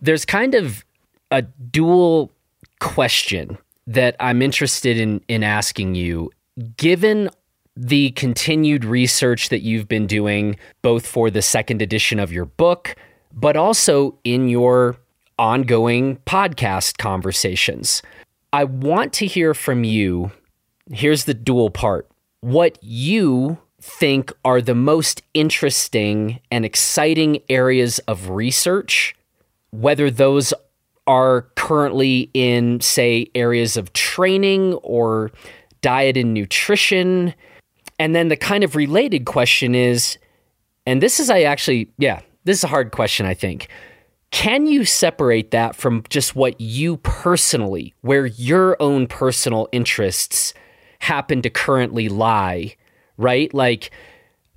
[0.00, 0.84] There's kind of
[1.30, 2.32] a dual
[2.80, 6.30] question that I'm interested in in asking you
[6.76, 7.30] given
[7.76, 12.96] the continued research that you've been doing both for the second edition of your book
[13.32, 14.96] but also in your
[15.38, 18.02] ongoing podcast conversations.
[18.52, 20.32] I want to hear from you.
[20.90, 22.08] Here's the dual part.
[22.40, 29.14] What you think are the most interesting and exciting areas of research,
[29.70, 30.52] whether those
[31.06, 35.30] are currently in, say, areas of training or
[35.82, 37.32] diet and nutrition.
[37.98, 40.18] And then the kind of related question is,
[40.84, 43.68] and this is, I actually, yeah, this is a hard question, I think.
[44.32, 50.52] Can you separate that from just what you personally, where your own personal interests
[50.98, 52.74] happen to currently lie,
[53.16, 53.52] right?
[53.54, 53.90] Like,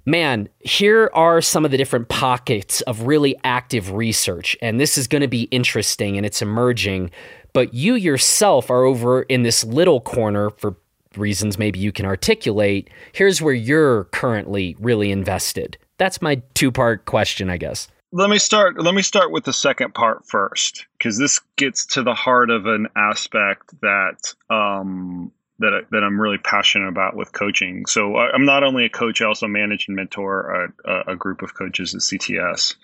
[0.06, 5.08] man, here are some of the different pockets of really active research, and this is
[5.08, 7.12] going to be interesting and it's emerging.
[7.54, 10.76] But you yourself are over in this little corner for
[11.18, 12.90] reasons maybe you can articulate.
[13.14, 15.78] Here's where you're currently really invested.
[15.98, 17.88] That's my two part question, I guess.
[18.12, 18.82] Let me start.
[18.82, 22.66] Let me start with the second part first, because this gets to the heart of
[22.66, 27.86] an aspect that um, that I, that I'm really passionate about with coaching.
[27.86, 31.54] So I'm not only a coach; I also manage and mentor a, a group of
[31.54, 32.76] coaches at CTS.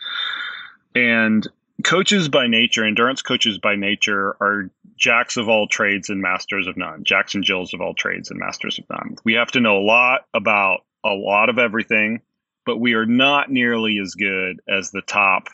[0.93, 1.45] And
[1.83, 6.77] coaches by nature, endurance coaches by nature, are jacks of all trades and masters of
[6.77, 7.03] none.
[7.03, 9.17] Jacks and Jills of all trades and masters of none.
[9.23, 12.21] We have to know a lot about a lot of everything,
[12.65, 15.49] but we are not nearly as good as the top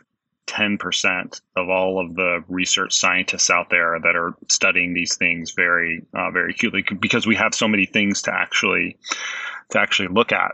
[0.51, 6.05] 10% of all of the research scientists out there that are studying these things very
[6.13, 8.97] uh, very acutely because we have so many things to actually
[9.69, 10.51] to actually look at.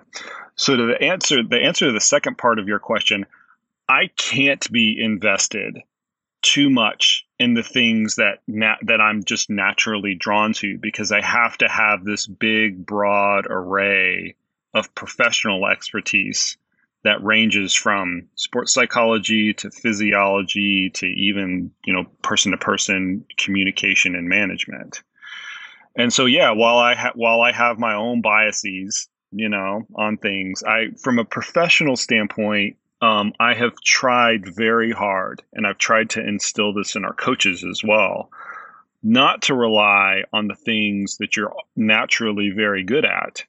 [0.56, 3.26] So to the answer the answer to the second part of your question
[3.90, 5.82] i can't be invested
[6.42, 11.22] too much in the things that na- that I'm just naturally drawn to because I
[11.22, 14.36] have to have this big broad array
[14.74, 16.58] of professional expertise
[17.08, 24.16] that ranges from sports psychology to physiology to even you know person to person communication
[24.16, 25.02] and management.
[25.96, 30.18] And so yeah while i ha- while i have my own biases you know on
[30.18, 36.10] things i from a professional standpoint um, i have tried very hard and i've tried
[36.12, 38.30] to instill this in our coaches as well
[39.04, 43.44] not to rely on the things that you're naturally very good at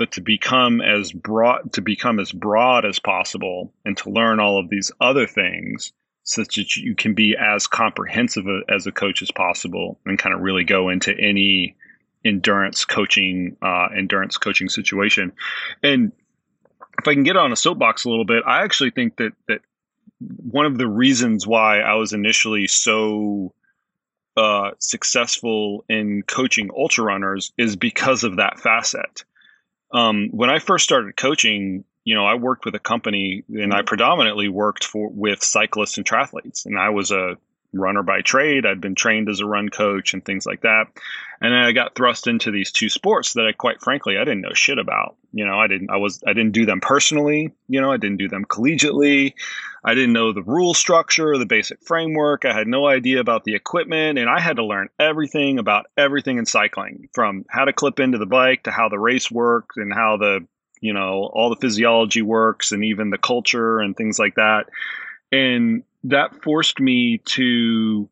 [0.00, 4.58] but to become as broad to become as broad as possible and to learn all
[4.58, 9.30] of these other things such that you can be as comprehensive as a coach as
[9.30, 11.76] possible and kind of really go into any
[12.24, 15.32] endurance coaching uh, endurance coaching situation.
[15.82, 16.12] And
[16.98, 19.60] if i can get on a soapbox a little bit i actually think that that
[20.18, 23.54] one of the reasons why i was initially so
[24.36, 29.24] uh, successful in coaching ultra runners is because of that facet
[29.92, 33.82] um, when I first started coaching, you know, I worked with a company and I
[33.82, 36.66] predominantly worked for with cyclists and triathletes.
[36.66, 37.36] And I was a
[37.72, 38.66] runner by trade.
[38.66, 40.86] I'd been trained as a run coach and things like that.
[41.40, 44.42] And then I got thrust into these two sports that I quite frankly I didn't
[44.42, 45.16] know shit about.
[45.32, 48.18] You know, I didn't I was I didn't do them personally, you know, I didn't
[48.18, 49.34] do them collegiately.
[49.82, 52.44] I didn't know the rule structure, the basic framework.
[52.44, 56.38] I had no idea about the equipment and I had to learn everything about everything
[56.38, 59.94] in cycling from how to clip into the bike to how the race works and
[59.94, 60.46] how the
[60.80, 64.66] you know all the physiology works and even the culture and things like that
[65.32, 68.08] and that forced me to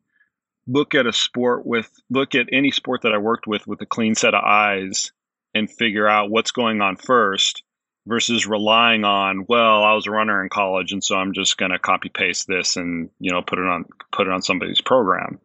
[0.66, 3.87] look at a sport with look at any sport that I worked with with a
[3.87, 5.12] clean set of eyes
[5.55, 7.62] and figure out what's going on first
[8.07, 11.72] versus relying on well I was a runner in college and so I'm just going
[11.72, 15.40] to copy paste this and you know put it on put it on somebody's program.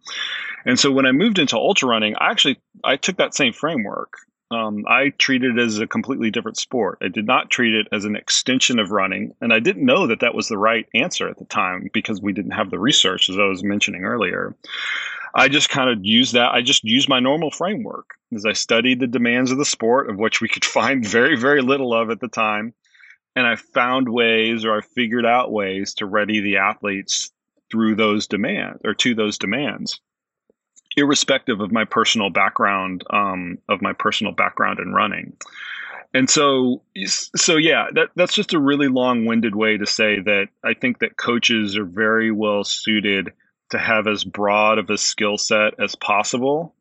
[0.65, 4.13] And so when I moved into ultra running, I actually I took that same framework
[4.53, 6.99] um, I treated it as a completely different sport.
[7.01, 9.35] I did not treat it as an extension of running.
[9.41, 12.33] And I didn't know that that was the right answer at the time because we
[12.33, 14.55] didn't have the research, as I was mentioning earlier.
[15.35, 16.51] I just kind of used that.
[16.51, 20.17] I just used my normal framework as I studied the demands of the sport, of
[20.17, 22.73] which we could find very, very little of at the time.
[23.35, 27.31] And I found ways or I figured out ways to ready the athletes
[27.71, 29.99] through those demands or to those demands.
[30.95, 35.33] Irrespective of my personal background um, of my personal background in running.
[36.13, 40.75] And so, so yeah, that, that's just a really long-winded way to say that I
[40.75, 43.33] think that coaches are very well suited
[43.71, 46.75] to have as broad of a skill set as possible,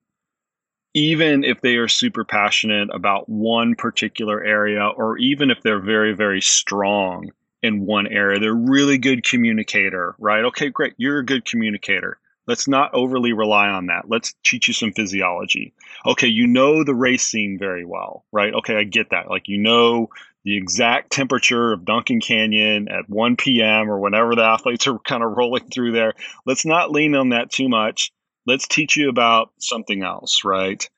[0.93, 6.13] even if they are super passionate about one particular area, or even if they're very,
[6.13, 7.31] very strong
[7.63, 8.39] in one area.
[8.39, 10.45] They're really good communicator, right?
[10.47, 10.93] Okay, great.
[10.99, 12.19] You're a good communicator.
[12.47, 14.09] Let's not overly rely on that.
[14.09, 15.75] Let's teach you some physiology.
[16.07, 18.53] Okay, you know the race scene very well, right?
[18.53, 19.31] Okay, I get that.
[19.31, 20.09] Like you know
[20.45, 23.89] the exact temperature of Duncan Canyon at 1 p.m.
[23.89, 26.15] or whenever the athletes are kind of rolling through there.
[26.45, 28.13] Let's not lean on that too much.
[28.45, 30.89] Let's teach you about something else, right?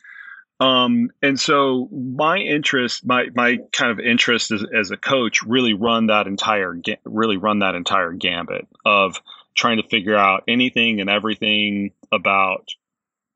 [0.61, 5.75] Um, and so my interest, my my kind of interest as, as a coach, really
[5.75, 6.75] run that entire
[7.05, 9.21] really run that entire gambit of
[9.55, 12.69] trying to figure out anything and everything about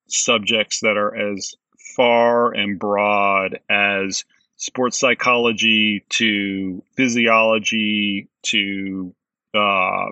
[0.09, 1.55] subjects that are as
[1.97, 4.25] far and broad as
[4.57, 9.15] sports psychology to physiology to
[9.55, 10.07] uh,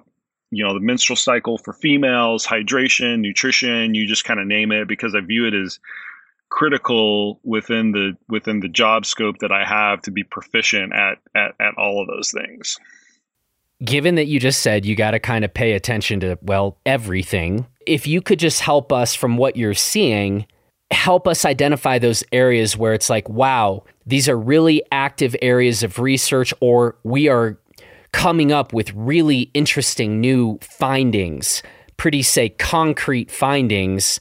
[0.50, 4.86] you know the menstrual cycle for females hydration nutrition you just kind of name it
[4.86, 5.80] because i view it as
[6.48, 11.54] critical within the within the job scope that i have to be proficient at at,
[11.60, 12.78] at all of those things
[13.84, 17.66] given that you just said you got to kind of pay attention to well everything
[17.86, 20.46] if you could just help us from what you're seeing
[20.90, 25.98] help us identify those areas where it's like, wow, these are really active areas of
[25.98, 27.58] research, or we are
[28.12, 31.62] coming up with really interesting new findings,
[31.96, 34.20] pretty, say, concrete findings.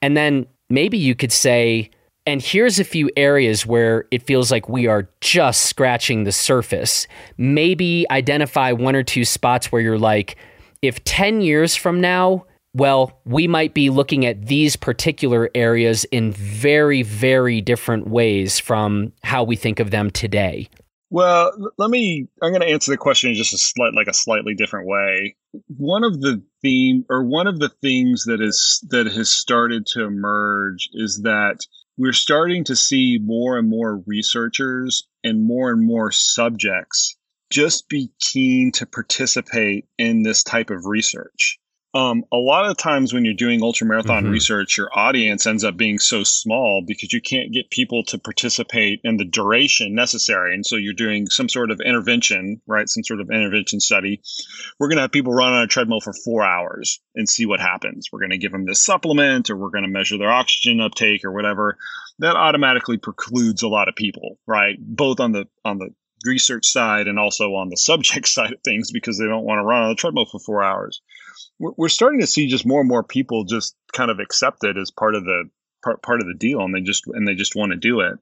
[0.00, 1.90] And then maybe you could say,
[2.28, 7.06] and here's a few areas where it feels like we are just scratching the surface.
[7.38, 10.36] Maybe identify one or two spots where you're like,
[10.82, 16.32] if 10 years from now, well, we might be looking at these particular areas in
[16.32, 20.68] very, very different ways from how we think of them today.
[21.08, 22.28] Well, let me.
[22.42, 25.34] I'm going to answer the question in just a slight, like a slightly different way.
[25.78, 30.04] One of the theme, or one of the things that is that has started to
[30.04, 31.60] emerge is that
[31.98, 37.16] we're starting to see more and more researchers and more and more subjects
[37.50, 41.58] just be keen to participate in this type of research
[41.94, 44.30] um, a lot of times when you're doing ultramarathon mm-hmm.
[44.30, 49.00] research, your audience ends up being so small because you can't get people to participate
[49.04, 50.54] in the duration necessary.
[50.54, 52.88] And so you're doing some sort of intervention, right?
[52.88, 54.20] Some sort of intervention study.
[54.78, 57.60] We're going to have people run on a treadmill for four hours and see what
[57.60, 58.08] happens.
[58.12, 61.24] We're going to give them this supplement or we're going to measure their oxygen uptake
[61.24, 61.78] or whatever.
[62.18, 64.76] That automatically precludes a lot of people, right?
[64.78, 65.90] Both on the, on the
[66.24, 69.64] research side and also on the subject side of things because they don't want to
[69.64, 71.00] run on the treadmill for four hours.
[71.58, 74.92] We're starting to see just more and more people just kind of accept it as
[74.92, 75.50] part of the
[75.82, 78.18] part, part of the deal and they just and they just want to do it.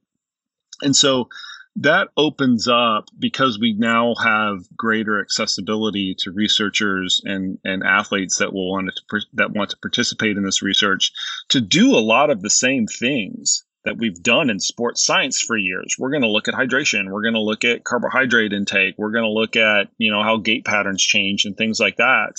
[0.81, 1.29] And so
[1.77, 8.51] that opens up because we now have greater accessibility to researchers and, and athletes that
[8.51, 11.11] will want to that want to participate in this research
[11.49, 15.57] to do a lot of the same things that we've done in sports science for
[15.57, 15.95] years.
[15.97, 17.09] We're going to look at hydration.
[17.09, 18.95] We're going to look at carbohydrate intake.
[18.97, 22.33] We're going to look at you know how gait patterns change and things like that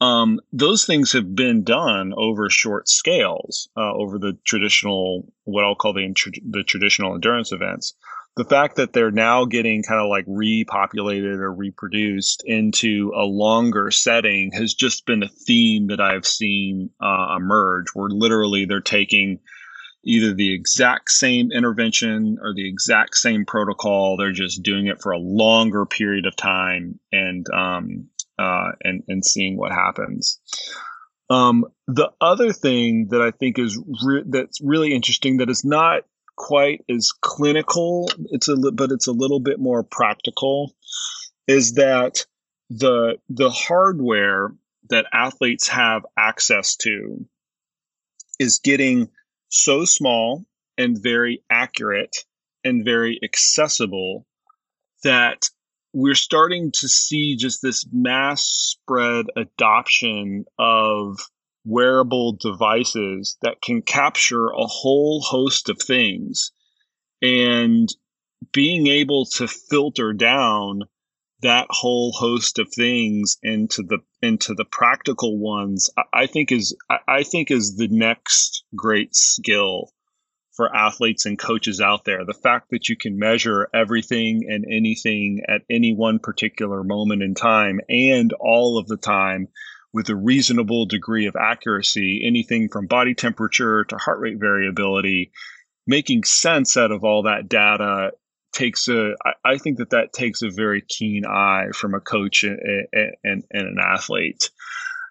[0.00, 5.74] um, those things have been done over short scales uh, over the traditional what i'll
[5.74, 6.14] call the,
[6.50, 7.94] the traditional endurance events
[8.36, 13.90] the fact that they're now getting kind of like repopulated or reproduced into a longer
[13.90, 19.40] setting has just been a theme that i've seen uh, emerge where literally they're taking
[20.08, 25.12] either the exact same intervention or the exact same protocol they're just doing it for
[25.12, 30.40] a longer period of time and um, uh, and and seeing what happens.
[31.30, 36.04] Um, the other thing that I think is re- that's really interesting that is not
[36.36, 40.74] quite as clinical, it's a li- but it's a little bit more practical,
[41.46, 42.24] is that
[42.70, 44.54] the the hardware
[44.88, 47.26] that athletes have access to
[48.38, 49.10] is getting
[49.48, 50.44] so small
[50.76, 52.24] and very accurate
[52.64, 54.26] and very accessible
[55.04, 55.48] that
[55.92, 61.18] we're starting to see just this mass spread adoption of
[61.64, 66.52] wearable devices that can capture a whole host of things.
[67.20, 67.88] And
[68.52, 70.82] being able to filter down
[71.42, 77.22] that whole host of things into the into the practical ones i, think is I
[77.22, 79.90] think is the next great skill
[80.58, 82.24] for athletes and coaches out there.
[82.24, 87.36] The fact that you can measure everything and anything at any one particular moment in
[87.36, 89.46] time and all of the time
[89.92, 95.30] with a reasonable degree of accuracy, anything from body temperature to heart rate variability,
[95.86, 98.10] making sense out of all that data
[98.58, 102.44] takes a I, I think that that takes a very keen eye from a coach
[102.44, 102.58] and,
[102.92, 104.50] and, and an athlete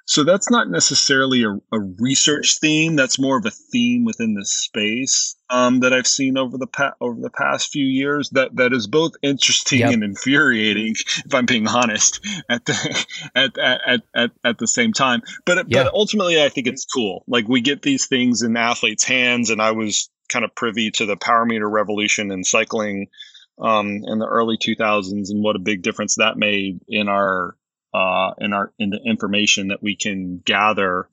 [0.09, 2.95] so that's not necessarily a, a, research theme.
[2.95, 6.93] That's more of a theme within the space um, that I've seen over the pa-
[7.01, 8.29] over the past few years.
[8.29, 9.91] That that is both interesting yep.
[9.91, 10.95] and infuriating,
[11.25, 15.23] if I'm being honest, at the at at at, at the same time.
[15.45, 15.83] But yeah.
[15.83, 17.25] but ultimately, I think it's cool.
[17.27, 21.05] Like we get these things in athletes' hands, and I was kind of privy to
[21.05, 23.07] the power meter revolution in cycling
[23.59, 27.55] um, in the early 2000s, and what a big difference that made in our
[27.93, 31.07] uh, in our in the information that we can gather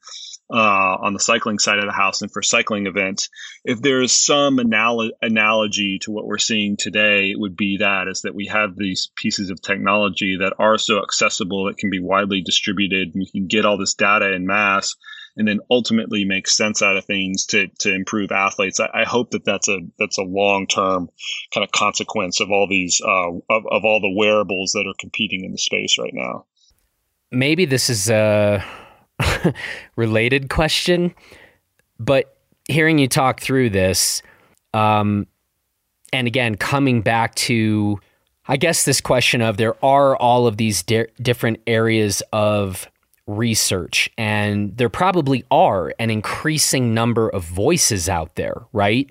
[0.52, 3.30] uh, on the cycling side of the house and for cycling events.
[3.64, 8.08] If there is some anal- analogy to what we're seeing today, it would be that
[8.08, 12.00] is that we have these pieces of technology that are so accessible that can be
[12.00, 14.94] widely distributed, and you can get all this data in mass
[15.36, 18.80] and then ultimately make sense out of things to to improve athletes.
[18.80, 21.08] I, I hope that that's a that's a long term
[21.52, 25.44] kind of consequence of all these uh, of, of all the wearables that are competing
[25.44, 26.46] in the space right now
[27.34, 28.64] maybe this is a
[29.96, 31.14] related question,
[31.98, 32.36] but
[32.68, 34.22] hearing you talk through this,
[34.72, 35.26] um,
[36.12, 37.98] and again, coming back to,
[38.46, 42.88] I guess, this question of there are all of these di- different areas of
[43.26, 49.10] research, and there probably are an increasing number of voices out there, right?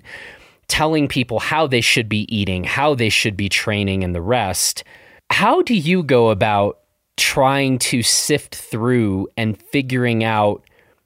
[0.68, 4.84] Telling people how they should be eating, how they should be training, and the rest.
[5.30, 6.80] How do you go about
[7.16, 10.64] trying to sift through and figuring out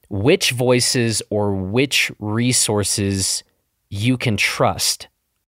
[0.09, 3.43] which voices or which resources
[3.89, 5.07] you can trust?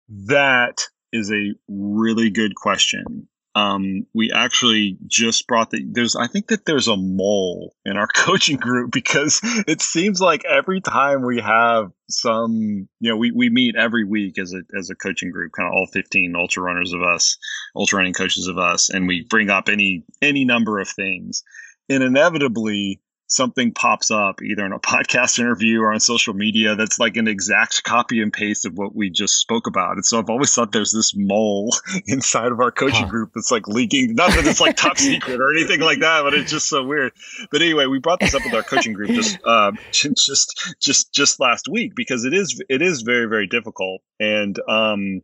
[0.09, 0.83] That
[1.13, 6.65] is a really good question um, we actually just brought the there's i think that
[6.65, 11.91] there's a mole in our coaching group because it seems like every time we have
[12.09, 15.69] some you know we, we meet every week as a as a coaching group kind
[15.69, 17.39] of all 15 ultra runners of us
[17.77, 21.43] ultra running coaches of us and we bring up any any number of things.
[21.89, 26.99] And inevitably something pops up either in a podcast interview or on social media that's
[26.99, 29.93] like an exact copy and paste of what we just spoke about.
[29.93, 31.75] And so I've always thought there's this mole
[32.07, 33.11] inside of our coaching huh.
[33.11, 34.14] group that's like leaking.
[34.14, 37.12] Not that it's like top secret or anything like that, but it's just so weird.
[37.51, 41.41] But anyway, we brought this up with our coaching group just uh, just just just
[41.41, 45.22] last week because it is it is very very difficult and um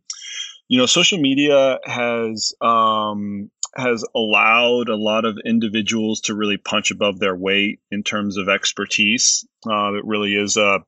[0.67, 6.91] you know social media has um has allowed a lot of individuals to really punch
[6.91, 9.45] above their weight in terms of expertise.
[9.65, 10.79] Uh, it really is a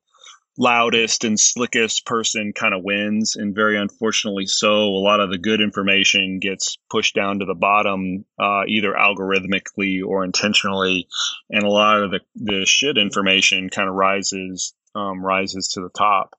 [0.56, 4.68] loudest and slickest person kind of wins, and very unfortunately so.
[4.68, 10.04] A lot of the good information gets pushed down to the bottom, uh, either algorithmically
[10.04, 11.08] or intentionally,
[11.50, 15.90] and a lot of the, the shit information kind of rises um, rises to the
[15.90, 16.34] top.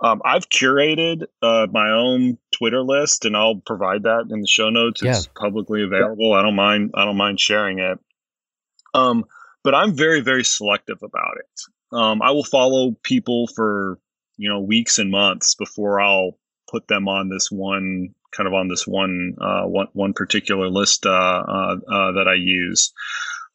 [0.00, 4.68] Um, I've curated uh, my own Twitter list, and I'll provide that in the show
[4.68, 5.02] notes.
[5.02, 5.32] It's yeah.
[5.40, 6.32] publicly available.
[6.32, 6.92] I don't mind.
[6.94, 7.98] I don't mind sharing it.
[8.92, 9.24] Um,
[9.62, 11.96] but I'm very, very selective about it.
[11.96, 13.98] Um, I will follow people for
[14.36, 16.38] you know weeks and months before I'll
[16.70, 21.06] put them on this one kind of on this one uh, one one particular list
[21.06, 22.92] uh, uh, uh that I use.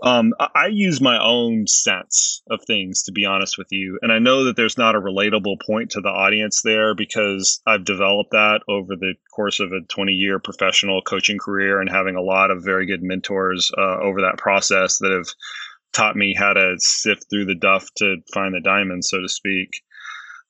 [0.02, 4.00] Um, I use my own sense of things, to be honest with you.
[4.02, 7.84] And I know that there's not a relatable point to the audience there because I've
[7.84, 12.22] developed that over the course of a 20 year professional coaching career and having a
[12.22, 15.28] lot of very good mentors uh, over that process that have
[15.92, 19.82] taught me how to sift through the duff to find the diamond, so to speak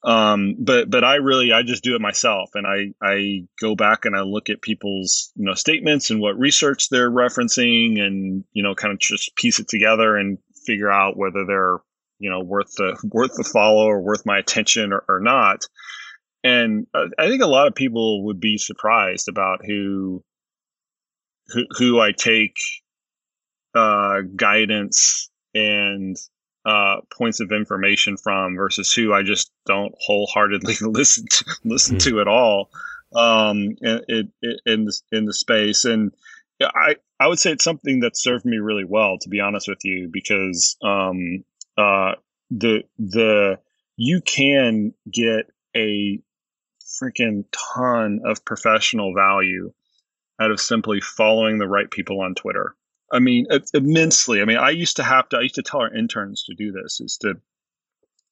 [0.04, 2.52] um but but i really i just do it myself.
[2.56, 6.40] And i i go back and i look at people's you know statements and what
[6.40, 11.18] research they're referencing and you know kind of just piece it together and figure out
[11.18, 11.80] whether they're
[12.20, 15.66] you know worth the worth the follow or worth my attention or, or not.
[16.44, 20.24] And i think a lot of people would be surprised about who
[21.48, 22.56] who, who i take
[23.76, 26.16] uh guidance and
[26.70, 32.10] uh, points of information from versus who I just don't wholeheartedly listen to, listen mm-hmm.
[32.12, 32.70] to at all
[33.16, 34.32] um, in,
[34.66, 35.86] in, the, in the space.
[35.86, 36.12] And
[36.62, 39.84] I, I would say it's something that served me really well, to be honest with
[39.84, 41.44] you, because um,
[41.76, 42.14] uh,
[42.52, 43.60] the the
[43.96, 46.20] you can get a
[47.02, 49.72] freaking ton of professional value
[50.40, 52.76] out of simply following the right people on Twitter.
[53.12, 54.42] I mean, immensely.
[54.42, 56.72] I mean, I used to have to, I used to tell our interns to do
[56.72, 57.36] this is to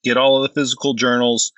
[0.04, 1.52] get all of the physical journals,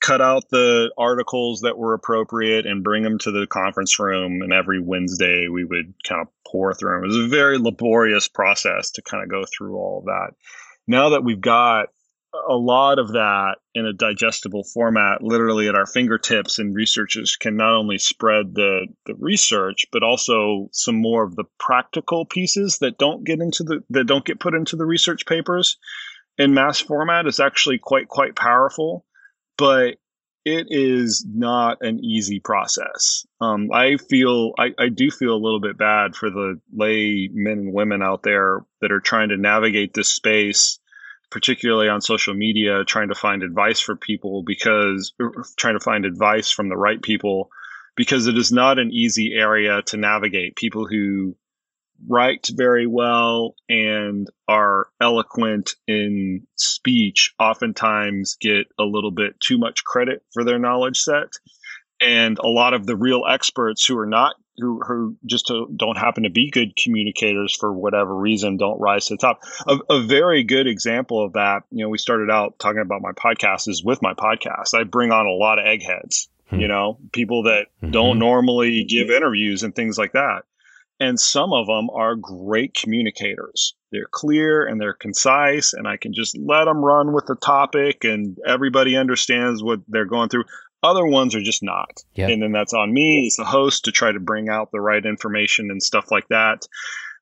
[0.00, 4.42] cut out the articles that were appropriate and bring them to the conference room.
[4.42, 7.04] And every Wednesday, we would kind of pour through them.
[7.04, 10.34] It was a very laborious process to kind of go through all of that.
[10.86, 11.88] Now that we've got
[12.48, 17.56] a lot of that in a digestible format literally at our fingertips and researchers can
[17.56, 22.98] not only spread the, the research but also some more of the practical pieces that
[22.98, 25.76] don't get into the that don't get put into the research papers
[26.38, 29.04] in mass format is actually quite quite powerful
[29.56, 29.96] but
[30.44, 33.24] it is not an easy process.
[33.40, 37.58] Um, I feel I, I do feel a little bit bad for the lay men
[37.58, 40.78] and women out there that are trying to navigate this space
[41.34, 45.12] particularly on social media, trying to find advice for people because
[45.56, 47.50] trying to find advice from the right people
[47.96, 50.54] because it is not an easy area to navigate.
[50.54, 51.34] People who
[52.08, 59.82] write very well and are eloquent in speech oftentimes get a little bit too much
[59.82, 61.32] credit for their knowledge set.
[62.00, 66.24] And a lot of the real experts who are not who, who just don't happen
[66.24, 69.40] to be good communicators for whatever reason don't rise to the top.
[69.66, 73.12] A, a, very good example of that, you know, we started out talking about my
[73.12, 74.74] podcast is with my podcast.
[74.74, 76.60] I bring on a lot of eggheads, hmm.
[76.60, 77.90] you know, people that mm-hmm.
[77.90, 80.42] don't normally give interviews and things like that.
[81.00, 83.74] And some of them are great communicators.
[83.90, 88.04] They're clear and they're concise, and I can just let them run with the topic,
[88.04, 90.44] and everybody understands what they're going through.
[90.84, 92.04] Other ones are just not.
[92.14, 92.30] Yep.
[92.30, 95.04] And then that's on me as the host to try to bring out the right
[95.04, 96.66] information and stuff like that.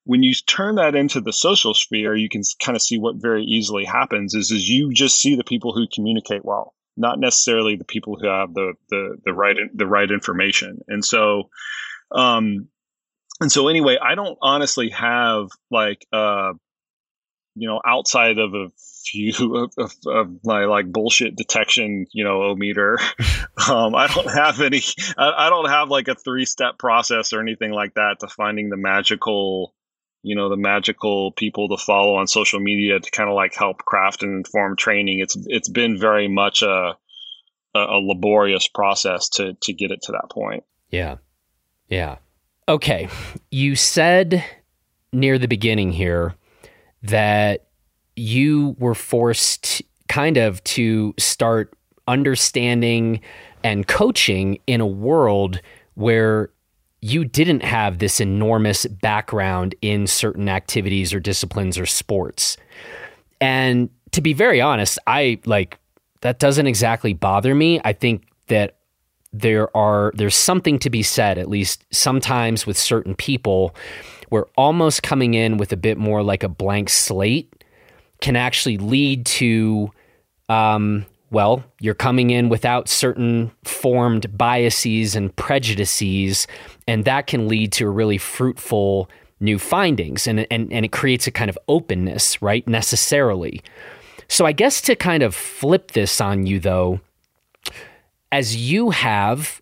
[0.04, 3.44] When you turn that into the social sphere, you can kind of see what very
[3.44, 7.84] easily happens is, is you just see the people who communicate well, not necessarily the
[7.84, 10.80] people who have the, the, the right, the right information.
[10.88, 11.50] And so,
[12.10, 12.66] um,
[13.40, 16.52] and so anyway, I don't honestly have like, uh,
[17.54, 18.68] you know, outside of a
[19.12, 22.98] few of, of, of, my like bullshit detection, you know, o meter.
[23.68, 24.80] um, I don't have any.
[25.16, 28.70] I, I don't have like a three step process or anything like that to finding
[28.70, 29.74] the magical,
[30.22, 33.78] you know, the magical people to follow on social media to kind of like help
[33.78, 35.20] craft and inform training.
[35.20, 36.96] It's it's been very much a
[37.74, 40.64] a, a laborious process to to get it to that point.
[40.90, 41.16] Yeah,
[41.88, 42.16] yeah.
[42.68, 43.08] Okay,
[43.50, 44.42] you said
[45.12, 46.34] near the beginning here
[47.02, 47.66] that
[48.16, 51.74] you were forced kind of to start
[52.06, 53.20] understanding
[53.64, 55.60] and coaching in a world
[55.94, 56.50] where
[57.00, 62.56] you didn't have this enormous background in certain activities or disciplines or sports.
[63.40, 65.78] And to be very honest, I like
[66.20, 67.80] that doesn't exactly bother me.
[67.84, 68.76] I think that
[69.32, 73.74] there are there's something to be said at least sometimes with certain people
[74.28, 77.61] where almost coming in with a bit more like a blank slate
[78.22, 79.90] can actually lead to,
[80.48, 86.46] um, well, you're coming in without certain formed biases and prejudices,
[86.88, 89.10] and that can lead to a really fruitful
[89.40, 92.66] new findings, and and and it creates a kind of openness, right?
[92.66, 93.60] Necessarily.
[94.28, 97.00] So I guess to kind of flip this on you, though,
[98.30, 99.60] as you have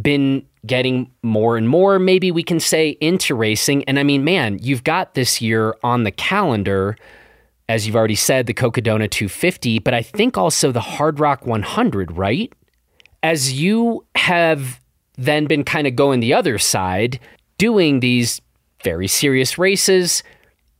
[0.00, 3.84] been getting more and more, maybe we can say, into racing.
[3.84, 6.96] And I mean, man, you've got this year on the calendar,
[7.68, 12.52] as you've already said, the Cocodona 250, but I think also the Hardrock 100, right?
[13.22, 14.80] As you have
[15.16, 17.18] then been kind of going the other side,
[17.58, 18.40] doing these
[18.84, 20.22] very serious races,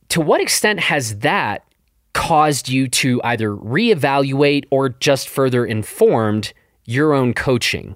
[0.09, 1.65] to what extent has that
[2.13, 6.53] caused you to either reevaluate or just further informed
[6.85, 7.95] your own coaching?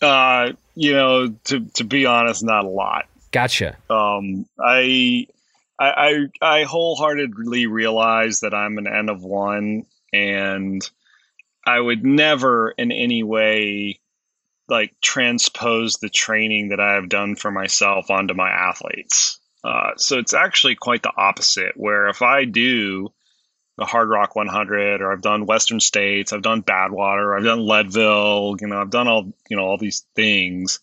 [0.00, 3.04] Uh, you know, to to be honest, not a lot.
[3.32, 3.76] Gotcha.
[3.90, 5.26] Um, I,
[5.78, 10.80] I, I, wholeheartedly realize that I'm an N of one, and
[11.66, 14.00] I would never in any way
[14.70, 19.38] like transpose the training that I have done for myself onto my athletes.
[19.62, 21.72] Uh, so it's actually quite the opposite.
[21.76, 23.12] Where if I do
[23.80, 28.66] the Hardrock 100, or I've done Western States, I've done Badwater, I've done Leadville, you
[28.66, 30.80] know, I've done all, you know, all these things.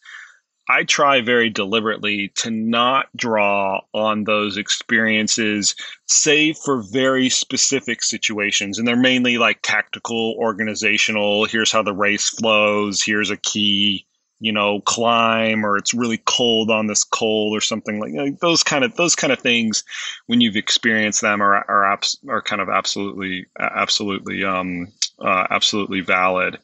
[0.68, 5.76] I try very deliberately to not draw on those experiences,
[6.08, 8.80] save for very specific situations.
[8.80, 11.45] And they're mainly like tactical, organizational.
[11.45, 13.04] Here's how the race flows.
[13.04, 14.07] Here's a key
[14.40, 18.64] you know climb or it's really cold on this cold or something like, like those
[18.64, 19.84] kind of those kind of things
[20.28, 24.88] when you've experienced them are are, abs- are kind of absolutely absolutely um
[25.20, 26.60] uh, absolutely valid.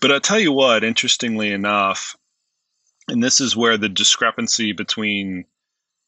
[0.00, 2.16] But i'll tell you what interestingly enough
[3.08, 5.44] and this is where the discrepancy between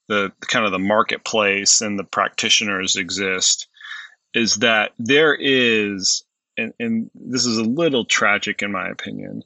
[0.08, 3.68] the kind of the marketplace and the practitioners exist
[4.34, 6.24] is that there is
[6.56, 9.42] and, and this is a little tragic in my opinion,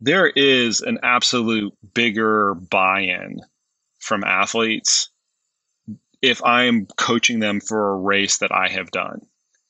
[0.00, 3.40] there is an absolute bigger buy-in
[4.00, 5.10] from athletes
[6.22, 9.27] if I am coaching them for a race that I have done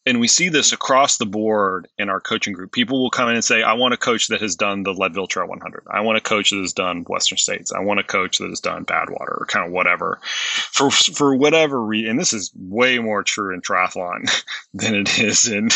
[0.08, 2.72] and we see this across the board in our coaching group.
[2.72, 5.26] People will come in and say, I want a coach that has done the Leadville
[5.26, 5.84] Trail 100.
[5.90, 7.72] I want a coach that has done Western States.
[7.72, 10.18] I want a coach that has done Badwater or kind of whatever.
[10.22, 14.30] For for whatever reason, and this is way more true in triathlon
[14.74, 15.68] than it is in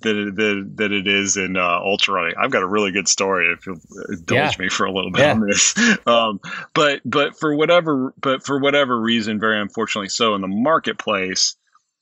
[0.00, 2.34] than, than, than it is in uh, ultra running.
[2.38, 3.80] I've got a really good story if you'll
[4.10, 4.64] indulge yeah.
[4.64, 5.32] me for a little bit yeah.
[5.32, 5.74] on this.
[6.06, 6.40] Um,
[6.74, 11.56] but but for whatever but for whatever reason, very unfortunately so in the marketplace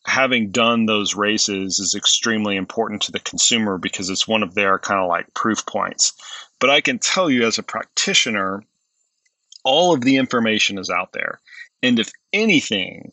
[0.07, 4.79] having done those races is extremely important to the consumer because it's one of their
[4.79, 6.13] kind of like proof points.
[6.61, 8.63] But I can tell you as a practitioner,
[9.65, 11.41] all of the information is out there.
[11.83, 13.13] And if anything,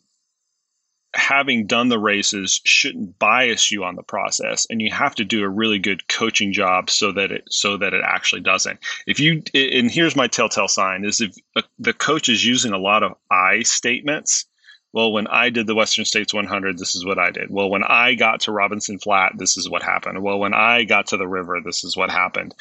[1.14, 5.44] having done the races shouldn't bias you on the process and you have to do
[5.44, 9.40] a really good coaching job so that it so that it actually doesn't if you
[9.54, 13.12] and here's my telltale sign is if uh, the coach is using a lot of
[13.30, 14.46] i statements
[14.94, 17.50] well, when I did the Western States 100, this is what I did.
[17.50, 20.22] Well, when I got to Robinson Flat, this is what happened.
[20.22, 22.54] Well, when I got to the river, this is what happened.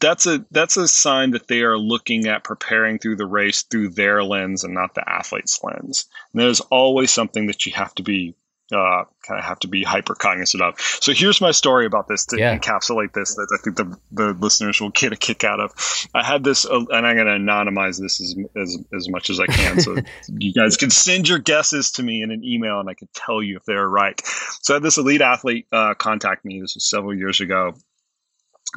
[0.00, 3.90] That's a that's a sign that they are looking at preparing through the race through
[3.90, 6.06] their lens and not the athlete's lens.
[6.32, 8.34] And that is always something that you have to be
[8.72, 10.78] uh, kind of have to be hyper cognizant of.
[10.78, 12.56] So here's my story about this to yeah.
[12.56, 15.72] encapsulate this that I think the, the listeners will get a kick out of.
[16.14, 19.40] I had this, uh, and I'm going to anonymize this as, as, as much as
[19.40, 19.80] I can.
[19.80, 19.96] So
[20.28, 23.42] you guys can send your guesses to me in an email and I can tell
[23.42, 24.20] you if they're right.
[24.62, 26.60] So I had this elite athlete uh, contact me.
[26.60, 27.74] This was several years ago.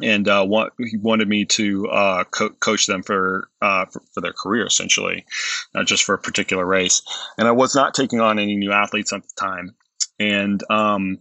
[0.02, 4.22] And uh, want, he wanted me to uh, co- coach them for, uh, for, for
[4.22, 5.26] their career, essentially,
[5.74, 7.02] not just for a particular race.
[7.36, 9.74] And I was not taking on any new athletes at the time
[10.22, 11.18] and um,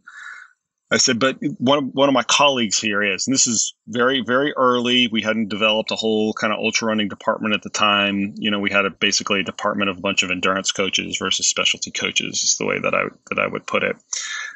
[0.94, 4.22] I said, but one of, one of my colleagues here is, and this is very,
[4.28, 5.08] very early.
[5.08, 8.34] We hadn't developed a whole kind of ultra running department at the time.
[8.36, 11.48] You know, we had a, basically a department of a bunch of endurance coaches versus
[11.48, 13.96] specialty coaches is the way that I, that I would put it.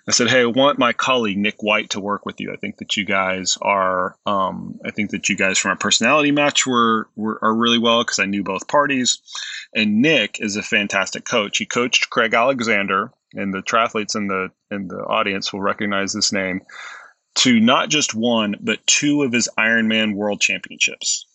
[0.09, 2.51] I said, Hey, I want my colleague, Nick White, to work with you.
[2.51, 6.31] I think that you guys are, um, I think that you guys from a personality
[6.31, 9.19] match were, were are really well because I knew both parties.
[9.73, 11.59] And Nick is a fantastic coach.
[11.59, 16.31] He coached Craig Alexander, and the triathletes in the in the audience will recognize this
[16.31, 16.61] name
[17.35, 21.25] to not just one but two of his Ironman World Championships.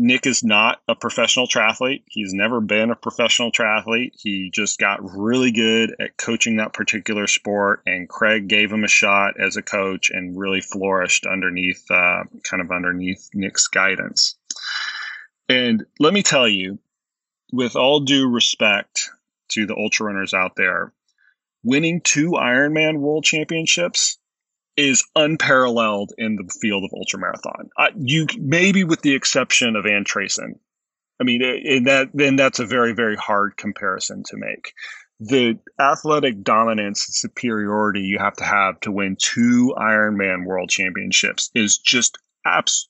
[0.00, 2.04] Nick is not a professional triathlete.
[2.06, 4.12] He's never been a professional triathlete.
[4.16, 8.88] He just got really good at coaching that particular sport, and Craig gave him a
[8.88, 14.36] shot as a coach and really flourished underneath, uh, kind of underneath Nick's guidance.
[15.48, 16.78] And let me tell you,
[17.52, 19.10] with all due respect
[19.50, 20.92] to the ultra runners out there,
[21.62, 24.18] winning two Ironman World Championships
[24.76, 27.68] is unparalleled in the field of ultramarathon.
[27.76, 30.58] Uh, you maybe with the exception of Ann Trason.
[31.20, 34.72] I mean, and that then that's a very very hard comparison to make.
[35.20, 41.50] The athletic dominance and superiority you have to have to win two Ironman World Championships
[41.56, 42.18] is just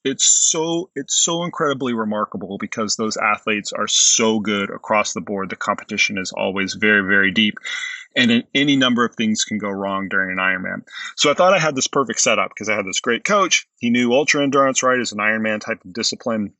[0.04, 5.50] it's so it's so incredibly remarkable because those athletes are so good across the board.
[5.50, 7.54] The competition is always very very deep,
[8.16, 10.82] and any number of things can go wrong during an Ironman.
[11.16, 13.66] So I thought I had this perfect setup because I had this great coach.
[13.78, 16.52] He knew ultra endurance right as an Ironman type of discipline.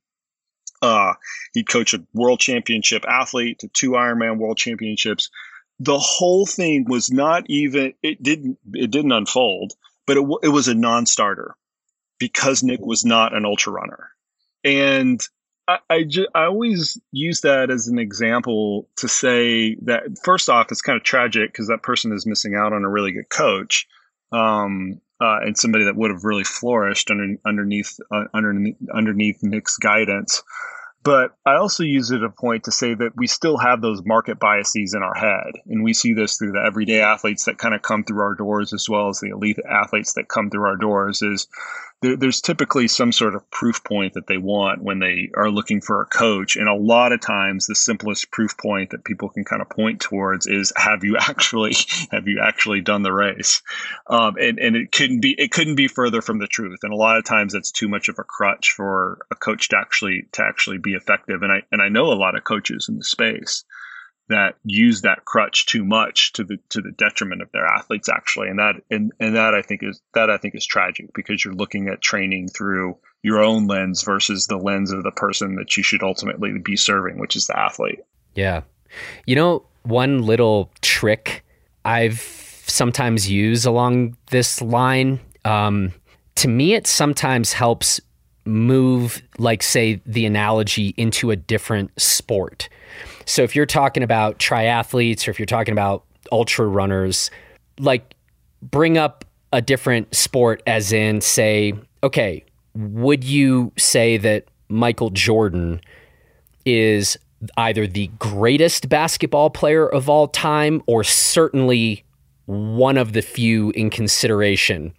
[0.81, 1.15] Uh,
[1.55, 5.31] he'd coach a world championship athlete to two Ironman world championships.
[5.81, 9.73] The whole thing was not even it didn't it didn't unfold,
[10.07, 11.57] but it, it was a non-starter
[12.19, 14.11] because Nick was not an ultra runner.
[14.65, 15.21] And
[15.69, 20.73] I, I, ju- I always use that as an example to say that first off,
[20.73, 23.87] it's kind of tragic because that person is missing out on a really good coach
[24.33, 29.77] um, uh, and somebody that would have really flourished under, underneath uh, underneath underneath Nick's
[29.77, 30.43] guidance.
[31.05, 34.39] But I also use it a point to say that we still have those market
[34.41, 35.53] biases in our head.
[35.67, 38.73] And we see this through the everyday athletes that kind of come through our doors
[38.73, 41.47] as well as the elite athletes that come through our doors is
[42.01, 45.81] there, there's typically some sort of proof point that they want when they are looking
[45.81, 46.57] for a coach.
[46.57, 50.01] And a lot of times, the simplest proof point that people can kind of point
[50.01, 51.75] towards is have you actually
[52.11, 53.63] have you actually done the race?
[54.07, 56.81] Um, and and it couldn't be it couldn't be further from the truth.
[56.83, 59.79] And a lot of times, that's too much of a crutch for a coach to
[59.79, 61.43] actually to actually be effective.
[61.43, 63.65] And I and I know a lot of coaches in the space
[64.29, 68.49] that use that crutch too much to the to the detriment of their athletes actually.
[68.49, 71.55] And that and, and that I think is that I think is tragic because you're
[71.55, 75.83] looking at training through your own lens versus the lens of the person that you
[75.83, 78.01] should ultimately be serving which is the athlete.
[78.35, 78.63] Yeah.
[79.27, 81.45] You know one little trick
[81.85, 82.21] I've
[82.67, 85.93] sometimes used along this line Um,
[86.37, 88.01] to me, it sometimes helps
[88.45, 92.69] move, like, say, the analogy into a different sport.
[93.29, 96.03] So if you're talking about triathletes or if you're talking about
[96.33, 97.31] ultra runners,
[97.79, 98.15] like,
[98.63, 99.23] bring up
[99.53, 102.43] a different sport, as in, say, okay,
[102.75, 105.83] would you say that Michael Jordan
[106.65, 107.19] is
[107.59, 112.05] either the greatest basketball player of all time or certainly
[112.47, 114.93] one of the few in consideration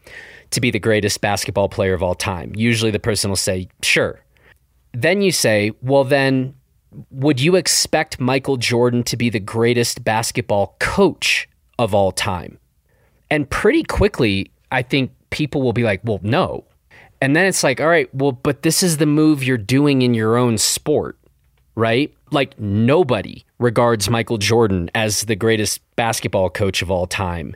[0.51, 2.51] to be the greatest basketball player of all time.
[2.55, 4.19] Usually the person will say, sure.
[4.93, 6.53] Then you say, well, then
[7.11, 12.59] would you expect Michael Jordan to be the greatest basketball coach of all time?
[13.29, 16.65] And pretty quickly, I think people will be like, well, no.
[17.21, 20.13] And then it's like, all right, well, but this is the move you're doing in
[20.13, 21.17] your own sport,
[21.75, 22.13] right?
[22.31, 27.53] Like nobody regards Michael Jordan as the greatest basketball coach of all time.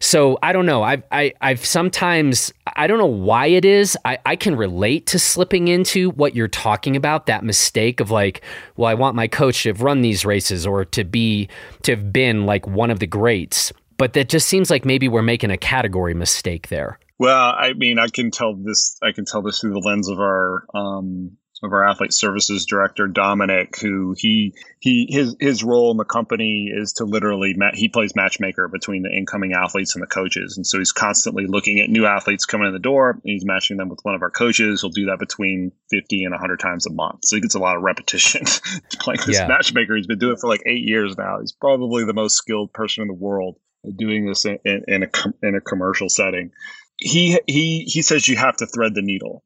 [0.00, 0.82] So I don't know.
[0.82, 3.96] I've I, i have sometimes I don't know why it is.
[4.04, 8.42] I, I can relate to slipping into what you're talking about, that mistake of like,
[8.76, 11.48] well, I want my coach to have run these races or to be
[11.82, 13.72] to have been like one of the greats.
[13.96, 16.98] But that just seems like maybe we're making a category mistake there.
[17.18, 18.98] Well, I mean, I can tell this.
[19.02, 23.06] I can tell this through the lens of our um, of our athlete services director
[23.06, 27.88] Dominic, who he he his his role in the company is to literally ma- he
[27.88, 31.90] plays matchmaker between the incoming athletes and the coaches, and so he's constantly looking at
[31.90, 33.10] new athletes coming in the door.
[33.10, 34.80] And he's matching them with one of our coaches.
[34.80, 37.76] He'll do that between fifty and hundred times a month, so he gets a lot
[37.76, 38.42] of repetition
[38.98, 39.46] playing this yeah.
[39.46, 39.96] matchmaker.
[39.96, 41.40] He's been doing it for like eight years now.
[41.40, 43.56] He's probably the most skilled person in the world
[43.96, 45.08] doing this in, in, in a
[45.46, 46.50] in a commercial setting
[46.96, 49.44] he he he says you have to thread the needle.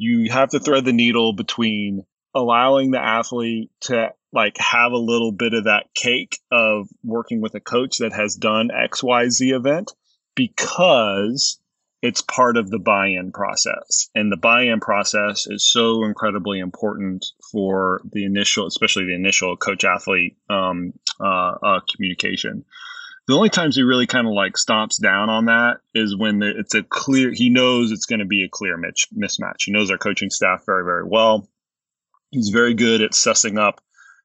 [0.00, 5.30] You have to thread the needle between allowing the athlete to like have a little
[5.30, 9.92] bit of that cake of working with a coach that has done XYZ event
[10.34, 11.60] because
[12.00, 14.08] it's part of the buy-in process.
[14.14, 19.84] And the buy-in process is so incredibly important for the initial especially the initial coach
[19.84, 22.64] athlete um, uh, uh, communication
[23.30, 26.74] the only times he really kind of like stomps down on that is when it's
[26.74, 29.66] a clear, he knows it's going to be a clear mitch, mismatch.
[29.66, 31.48] He knows our coaching staff very, very well.
[32.30, 33.80] He's very good at sussing up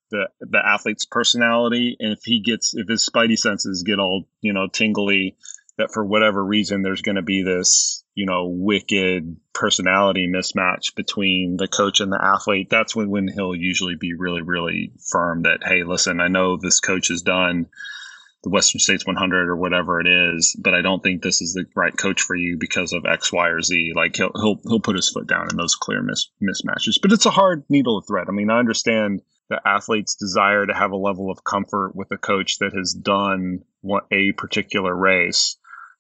[0.10, 1.96] the, the athlete's personality.
[2.00, 5.38] And if he gets, if his spidey senses get all, you know, tingly,
[5.78, 11.58] that for whatever reason there's going to be this, you know, wicked personality mismatch between
[11.58, 15.60] the coach and the athlete, that's when, when he'll usually be really, really firm that,
[15.64, 17.68] hey, listen, I know this coach has done
[18.46, 21.66] the Western States 100 or whatever it is, but I don't think this is the
[21.76, 23.94] right coach for you because of X, Y, or Z.
[23.96, 27.02] Like he'll he'll he'll put his foot down in those clear mis- mismatches.
[27.02, 28.28] But it's a hard needle to thread.
[28.30, 32.18] I mean, I understand the athlete's desire to have a level of comfort with a
[32.18, 35.58] coach that has done what a particular race.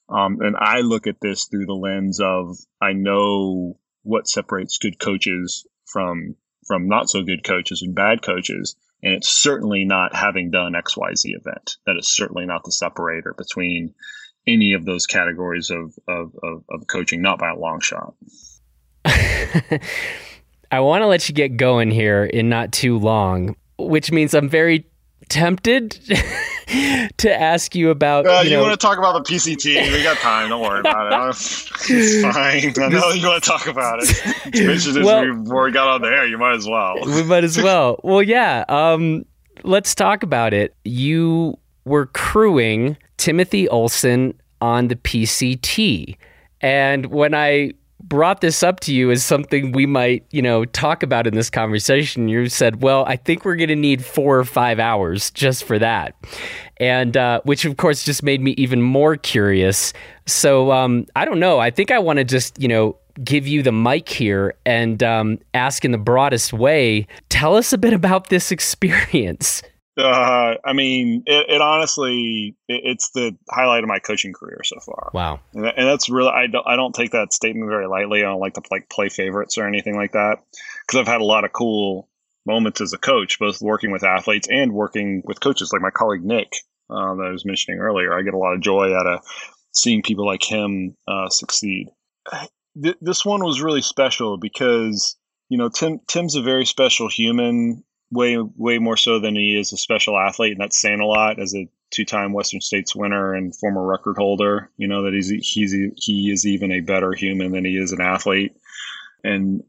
[0.08, 5.00] Um, and I look at this through the lens of I know what separates good
[5.00, 6.36] coaches from
[6.68, 11.22] from not so good coaches and bad coaches and it's certainly not having done XYZ
[11.26, 11.78] event.
[11.86, 13.93] That is certainly not the separator between
[14.48, 18.14] any of those categories of, of, of, of coaching, not by a long shot.
[20.72, 24.50] I want to let you get going here in not too long, which means I'm
[24.50, 24.88] very
[25.30, 25.91] tempted
[27.17, 28.26] to ask you about.
[28.26, 29.91] Uh, you, you know, want to talk about the PCT?
[29.93, 30.49] We got time.
[30.49, 31.36] Don't worry about it.
[31.88, 32.84] It's fine.
[32.84, 35.03] I know you want to talk about it.
[35.03, 36.95] well, before we got on the air, you might as well.
[37.05, 37.99] We might as well.
[38.03, 38.65] Well, yeah.
[38.69, 39.26] Um,
[39.63, 40.76] let's talk about it.
[40.84, 46.17] You were crewing Timothy Olson on the PCT.
[46.61, 47.73] And when I
[48.04, 51.50] brought this up to you as something we might, you know, talk about in this
[51.50, 55.64] conversation, you said, "Well, I think we're going to need four or five hours just
[55.64, 56.16] for that,"
[56.78, 59.93] and uh, which, of course, just made me even more curious.
[60.26, 61.60] So um, I don't know.
[61.60, 65.39] I think I want to just, you know, give you the mic here and um,
[65.54, 67.08] ask in the broadest way.
[67.30, 69.62] Tell us a bit about this experience.
[69.98, 74.80] Uh, I mean, it, it honestly, it, it's the highlight of my coaching career so
[74.80, 75.12] far.
[75.14, 78.20] Wow, and, that, and, that's really, I don't, I don't take that statement very lightly.
[78.20, 80.39] I don't like to like play favorites or anything like that
[80.86, 82.10] because I've had a lot of cool
[82.46, 86.24] moments as a coach, both working with athletes and working with coaches like my colleague
[86.24, 86.52] Nick
[86.89, 88.14] uh, that I was mentioning earlier.
[88.14, 89.22] I get a lot of joy out of
[89.72, 91.88] seeing people like him uh, succeed.
[92.82, 95.16] Th- this one was really special because
[95.50, 97.84] you know Tim Tim's a very special human
[98.16, 101.39] way way more so than he is a special athlete, and that's saying a lot
[101.39, 104.72] as a two-time Western States winner and former record holder.
[104.78, 108.01] You know that he's he's he is even a better human than he is an
[108.01, 108.55] athlete,
[109.24, 109.63] and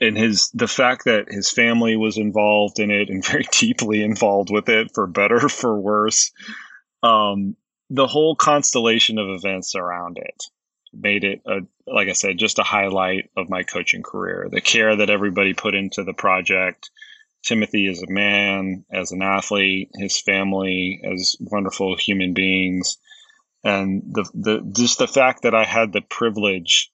[0.00, 4.50] and his the fact that his family was involved in it and very deeply involved
[4.50, 6.32] with it for better for worse
[7.02, 7.54] um,
[7.90, 10.44] the whole constellation of events around it
[10.92, 14.48] made it a like I said, just a highlight of my coaching career.
[14.50, 16.90] The care that everybody put into the project.
[17.44, 22.96] Timothy as a man, as an athlete, his family as wonderful human beings,
[23.62, 26.90] and the the just the fact that I had the privilege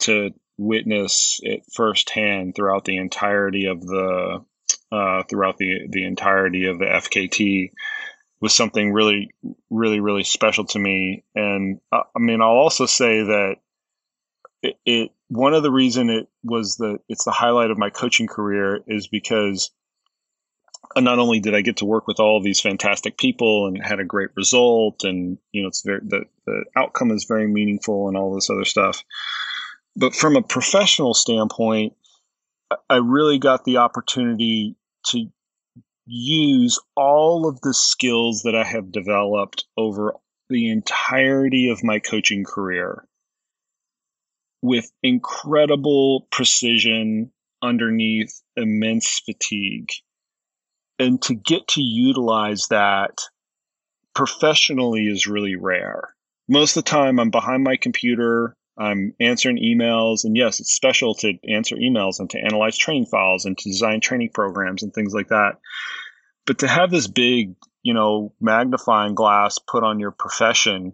[0.00, 4.44] to witness it firsthand throughout the entirety of the
[4.92, 7.70] uh, throughout the the entirety of the FKT
[8.40, 9.30] was something really,
[9.70, 11.24] really, really special to me.
[11.34, 13.56] And uh, I mean, I'll also say that
[14.62, 18.26] it, it one of the reason it was the it's the highlight of my coaching
[18.26, 19.70] career is because
[20.96, 24.00] Uh, not only did I get to work with all these fantastic people and had
[24.00, 28.16] a great result, and you know, it's very the the outcome is very meaningful and
[28.16, 29.04] all this other stuff.
[29.94, 31.92] But from a professional standpoint,
[32.88, 34.76] I really got the opportunity
[35.08, 35.26] to
[36.06, 40.14] use all of the skills that I have developed over
[40.48, 43.06] the entirety of my coaching career
[44.62, 47.32] with incredible precision
[47.62, 49.90] underneath immense fatigue.
[50.98, 53.20] And to get to utilize that
[54.14, 56.14] professionally is really rare.
[56.48, 61.14] Most of the time, I'm behind my computer, I'm answering emails, and yes, it's special
[61.16, 65.14] to answer emails and to analyze training files and to design training programs and things
[65.14, 65.58] like that.
[66.46, 70.92] But to have this big, you know, magnifying glass put on your profession,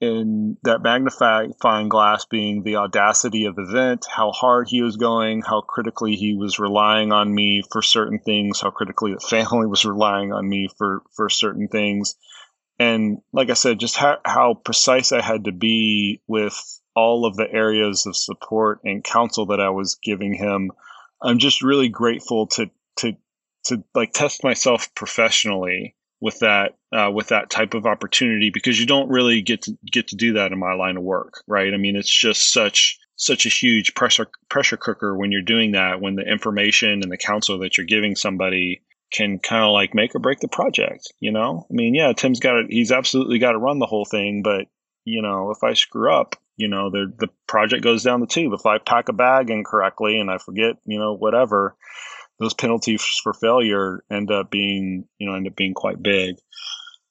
[0.00, 5.60] and that magnifying glass being the audacity of event, how hard he was going, how
[5.60, 10.32] critically he was relying on me for certain things, how critically the family was relying
[10.32, 12.14] on me for for certain things,
[12.80, 16.58] and like I said, just how, how precise I had to be with
[16.96, 20.72] all of the areas of support and counsel that I was giving him.
[21.22, 23.12] I'm just really grateful to to
[23.66, 28.86] to like test myself professionally with that uh, with that type of opportunity because you
[28.86, 31.72] don't really get to get to do that in my line of work, right?
[31.72, 36.00] I mean, it's just such such a huge pressure pressure cooker when you're doing that
[36.00, 40.14] when the information and the counsel that you're giving somebody can kind of like make
[40.14, 43.52] or break the project you know i mean yeah tim's got it he's absolutely got
[43.52, 44.68] to run the whole thing but
[45.04, 48.54] you know if i screw up you know the the project goes down the tube
[48.54, 51.76] if i pack a bag incorrectly and i forget you know whatever
[52.40, 56.36] those penalties for failure end up being you know end up being quite big.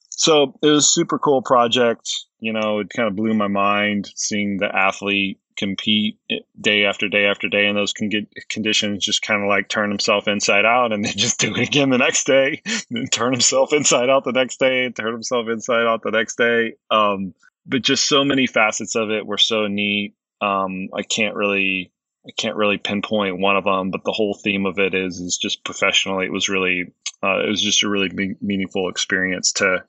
[0.10, 2.10] So it was a super cool project.
[2.40, 6.18] You know it kind of blew my mind seeing the athlete compete
[6.62, 10.26] day after day after day in those con- conditions just kind of like turn himself
[10.26, 14.10] inside out and then just do it again the next day then turn himself inside
[14.10, 16.76] out the next day turn himself inside out the next day.
[16.90, 17.34] Um,
[17.70, 20.16] but just so many facets of it were so neat.
[20.42, 21.92] Um, I can't really
[22.28, 25.38] I can't really pinpoint one of them, but the whole theme of it is is
[25.38, 26.26] just professionally.
[26.26, 26.94] It was really
[27.24, 29.84] uh, it was just a really me- meaningful experience to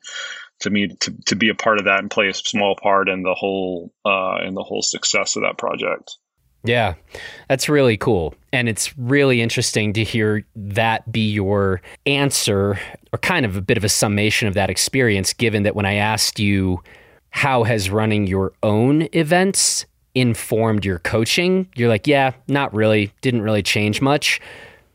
[0.61, 3.23] to me to, to be a part of that and play a small part in
[3.23, 6.17] the whole uh, in the whole success of that project.
[6.63, 6.95] Yeah,
[7.49, 8.35] that's really cool.
[8.53, 12.79] And it's really interesting to hear that be your answer
[13.13, 15.95] or kind of a bit of a summation of that experience, given that when I
[15.95, 16.83] asked you
[17.31, 21.69] how has running your own events informed your coaching?
[21.75, 24.41] You're like, yeah, not really, didn't really change much.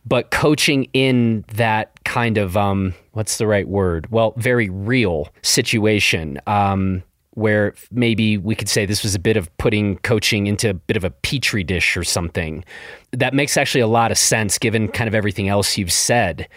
[0.08, 4.12] But coaching in that kind of, um, what's the right word?
[4.12, 7.02] Well, very real situation um,
[7.32, 10.96] where maybe we could say this was a bit of putting coaching into a bit
[10.96, 12.64] of a petri dish or something.
[13.12, 16.48] That makes actually a lot of sense given kind of everything else you've said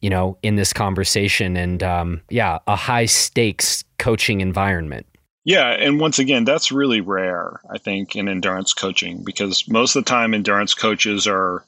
[0.00, 1.56] you know, in this conversation.
[1.56, 5.06] And um, yeah, a high stakes coaching environment.
[5.44, 10.04] Yeah, and once again, that's really rare, I think, in endurance coaching because most of
[10.04, 11.64] the time endurance coaches are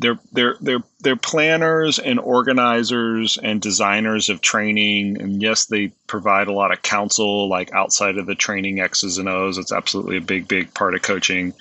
[0.00, 6.48] they're they're they're they're planners and organizers and designers of training and yes they provide
[6.48, 10.22] a lot of counsel like outside of the training x's and o's it's absolutely a
[10.22, 11.52] big big part of coaching.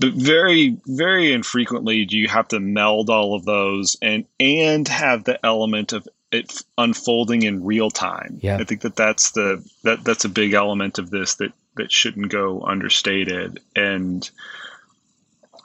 [0.00, 5.22] But very very infrequently do you have to meld all of those and and have
[5.22, 8.38] the element of it unfolding in real time.
[8.40, 8.58] Yeah.
[8.58, 12.30] I think that that's the that that's a big element of this that that shouldn't
[12.30, 13.60] go understated.
[13.74, 14.28] And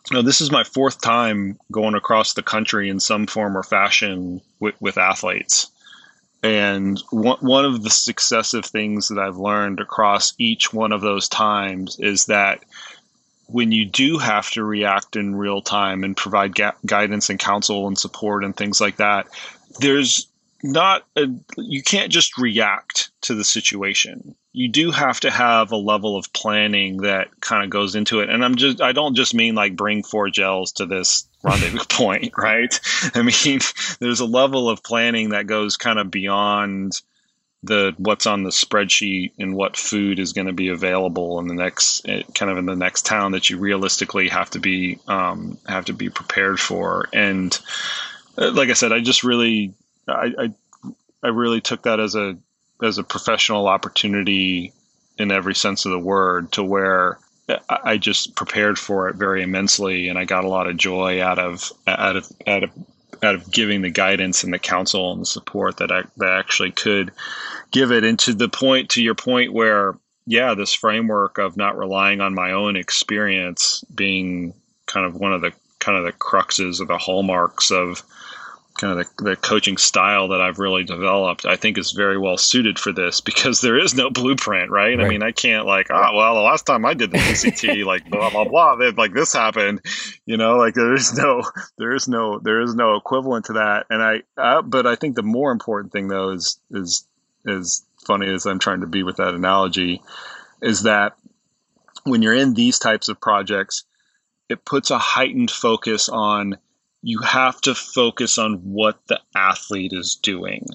[0.09, 3.63] you know, this is my fourth time going across the country in some form or
[3.63, 5.71] fashion with, with athletes.
[6.43, 11.27] And one, one of the successive things that I've learned across each one of those
[11.27, 12.63] times is that
[13.47, 17.87] when you do have to react in real time and provide ga- guidance and counsel
[17.87, 19.27] and support and things like that,
[19.79, 20.27] there's
[20.71, 24.35] not a, you can't just react to the situation.
[24.51, 28.29] You do have to have a level of planning that kind of goes into it.
[28.29, 32.33] And i'm just i don't just mean like bring four gels to this rendezvous point
[32.37, 32.79] right?
[33.13, 33.59] I mean
[33.99, 37.01] there's a level of planning that goes kind of beyond
[37.63, 41.53] the what's on the spreadsheet and what food is going to be available in the
[41.53, 45.57] next eh, kind of in the next town that you realistically have to be um,
[45.65, 47.09] have to be prepared for.
[47.11, 47.57] And
[48.37, 49.73] uh, like I said, I just really
[50.07, 50.53] I, I
[51.23, 52.37] I really took that as a
[52.83, 54.73] as a professional opportunity
[55.17, 57.17] in every sense of the word to where
[57.69, 61.37] I just prepared for it very immensely, and I got a lot of joy out
[61.37, 62.71] of out of out of
[63.23, 66.39] out of giving the guidance and the counsel and the support that I that I
[66.39, 67.11] actually could
[67.71, 68.03] give it.
[68.03, 69.95] And to the point, to your point, where
[70.25, 74.53] yeah, this framework of not relying on my own experience being
[74.87, 78.01] kind of one of the kind of the cruxes or the hallmarks of
[78.75, 82.37] kind of the, the coaching style that I've really developed, I think is very well
[82.37, 84.97] suited for this because there is no blueprint, right?
[84.97, 85.05] right.
[85.05, 88.09] I mean, I can't like, oh, well, the last time I did the PCT, like
[88.09, 89.81] blah blah blah, like this happened,
[90.25, 91.43] you know, like there is no,
[91.77, 93.85] there is no, there is no equivalent to that.
[93.89, 97.07] And I, uh, but I think the more important thing though is is
[97.45, 100.01] is funny as I'm trying to be with that analogy,
[100.61, 101.13] is that
[102.03, 103.83] when you're in these types of projects,
[104.49, 106.57] it puts a heightened focus on
[107.05, 110.65] you have to focus on what the athlete is doing.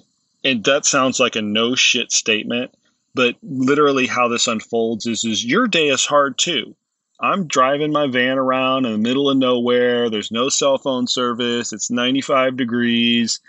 [0.44, 2.72] And that sounds like a no shit statement,
[3.16, 6.76] but literally how this unfolds is is your day is hard too.
[7.20, 10.08] I'm driving my van around in the middle of nowhere.
[10.08, 11.72] There's no cell phone service.
[11.72, 13.40] It's 95 degrees.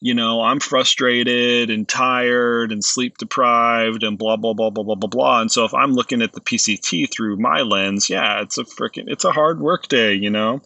[0.00, 4.94] You know, I'm frustrated and tired and sleep deprived and blah blah blah blah blah
[4.94, 5.40] blah blah.
[5.42, 9.04] And so if I'm looking at the PCT through my lens, yeah, it's a freaking
[9.08, 10.62] it's a hard work day, you know.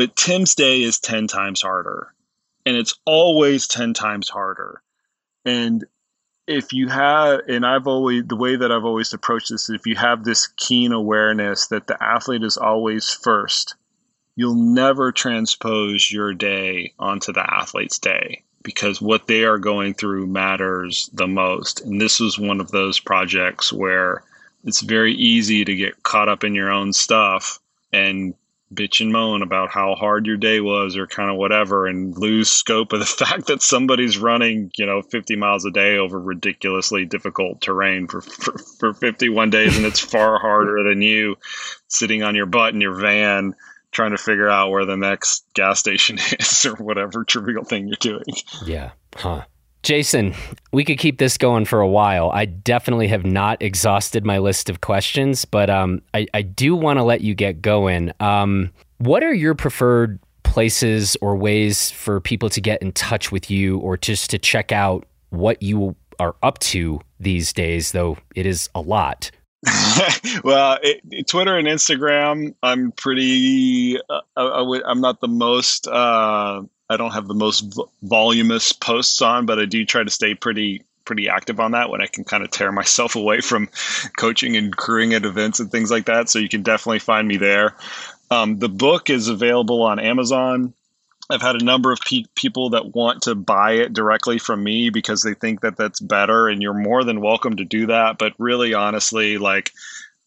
[0.00, 2.14] But Tim's day is 10 times harder.
[2.64, 4.80] And it's always 10 times harder.
[5.44, 5.84] And
[6.46, 9.86] if you have, and I've always, the way that I've always approached this, is if
[9.86, 13.74] you have this keen awareness that the athlete is always first,
[14.36, 20.26] you'll never transpose your day onto the athlete's day because what they are going through
[20.26, 21.82] matters the most.
[21.82, 24.22] And this was one of those projects where
[24.64, 27.60] it's very easy to get caught up in your own stuff
[27.92, 28.32] and
[28.72, 32.48] bitch and moan about how hard your day was or kind of whatever and lose
[32.48, 37.04] scope of the fact that somebody's running you know 50 miles a day over ridiculously
[37.04, 41.36] difficult terrain for, for, for 51 days and it's far harder than you
[41.88, 43.54] sitting on your butt in your van
[43.90, 47.96] trying to figure out where the next gas station is or whatever trivial thing you're
[48.00, 48.22] doing.
[48.64, 49.44] Yeah huh
[49.82, 50.34] Jason,
[50.72, 52.30] we could keep this going for a while.
[52.32, 56.98] I definitely have not exhausted my list of questions, but um, I, I, do want
[56.98, 58.12] to let you get going.
[58.20, 63.50] Um, what are your preferred places or ways for people to get in touch with
[63.50, 68.44] you or just to check out what you are up to these days, though it
[68.44, 69.30] is a lot?
[70.44, 73.98] well, it, Twitter and Instagram, I'm pretty.
[74.08, 79.46] Uh, I, am not the most uh, I don't have the most voluminous posts on,
[79.46, 82.44] but I do try to stay pretty pretty active on that when I can kind
[82.44, 83.68] of tear myself away from
[84.16, 86.28] coaching and crewing at events and things like that.
[86.28, 87.74] So you can definitely find me there.
[88.30, 90.74] Um, the book is available on Amazon.
[91.30, 94.90] I've had a number of pe- people that want to buy it directly from me
[94.90, 98.18] because they think that that's better, and you're more than welcome to do that.
[98.18, 99.72] But really, honestly, like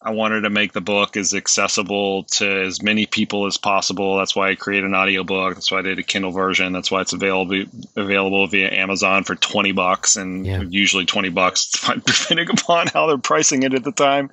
[0.04, 4.18] I wanted to make the book as accessible to as many people as possible.
[4.18, 5.54] That's why I created an audiobook.
[5.54, 6.74] That's why I did a Kindle version.
[6.74, 7.64] That's why it's available
[7.96, 10.60] available via Amazon for 20 bucks and yeah.
[10.60, 11.70] usually 20 bucks
[12.04, 14.30] depending upon how they're pricing it at the time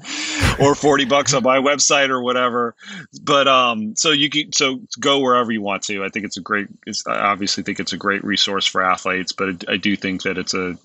[0.60, 2.76] or 40 bucks on my website or whatever.
[3.24, 6.04] But um so you can so go wherever you want to.
[6.04, 9.32] I think it's a great it's, I obviously think it's a great resource for athletes,
[9.32, 10.78] but I do think that it's a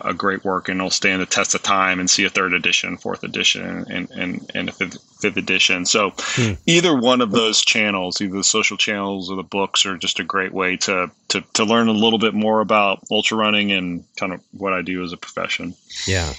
[0.00, 2.96] a great work and it'll stand the test of time and see a third edition,
[2.96, 5.86] fourth edition, and and, and a fifth, fifth edition.
[5.86, 6.52] So hmm.
[6.66, 10.24] either one of those channels, either the social channels or the books, are just a
[10.24, 14.32] great way to to to learn a little bit more about ultra running and kind
[14.32, 15.74] of what I do as a profession.
[16.06, 16.32] Yeah.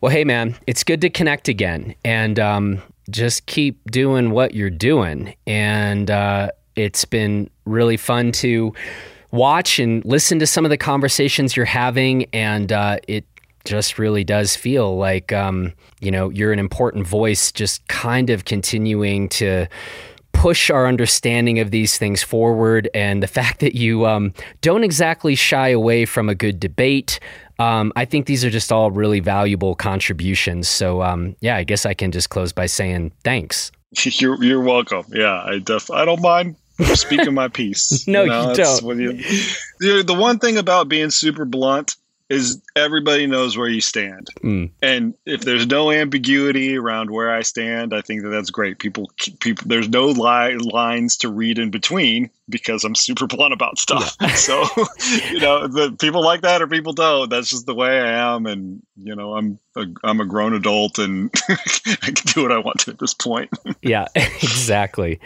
[0.00, 4.70] Well, hey man, it's good to connect again, and um, just keep doing what you're
[4.70, 5.34] doing.
[5.46, 8.74] And uh, it's been really fun to
[9.30, 13.24] watch and listen to some of the conversations you're having, and uh, it
[13.64, 18.44] just really does feel like um, you know you're an important voice, just kind of
[18.44, 19.66] continuing to
[20.32, 22.88] push our understanding of these things forward.
[22.94, 27.18] And the fact that you um, don't exactly shy away from a good debate.
[27.58, 30.68] Um, I think these are just all really valuable contributions.
[30.68, 33.72] So, um, yeah, I guess I can just close by saying thanks.
[34.02, 35.04] You're you're welcome.
[35.08, 36.56] Yeah, I def I don't mind
[36.94, 38.06] speaking my piece.
[38.08, 39.24] no, you, know, you don't.
[39.80, 41.96] You, the one thing about being super blunt
[42.28, 44.68] is everybody knows where you stand, mm.
[44.82, 48.78] and if there's no ambiguity around where I stand, I think that that's great.
[48.78, 52.30] People, people, there's no li- lines to read in between.
[52.48, 54.16] Because I'm super blunt about stuff.
[54.20, 54.28] Yeah.
[54.34, 54.64] so,
[55.30, 57.28] you know, the people like that or people don't.
[57.30, 60.98] That's just the way I am, and you know, I'm a, I'm a grown adult,
[60.98, 63.50] and I can do what I want to at this point.
[63.82, 65.20] yeah, exactly.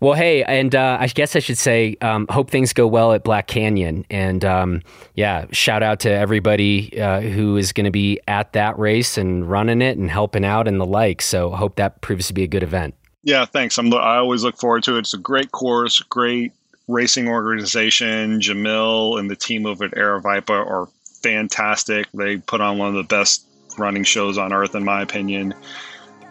[0.00, 3.24] Well, hey, and uh, I guess I should say, um, hope things go well at
[3.24, 4.82] Black Canyon, and um,
[5.14, 9.48] yeah, shout out to everybody uh, who is going to be at that race and
[9.48, 11.22] running it and helping out and the like.
[11.22, 12.94] So, hope that proves to be a good event.
[13.24, 13.76] Yeah, thanks.
[13.78, 13.92] I'm.
[13.92, 15.00] I always look forward to it.
[15.00, 16.52] It's a great course, great
[16.88, 18.40] racing organization.
[18.40, 20.88] Jamil and the team over at Aravaipa are
[21.22, 22.06] fantastic.
[22.12, 23.44] They put on one of the best
[23.78, 25.54] running shows on earth, in my opinion.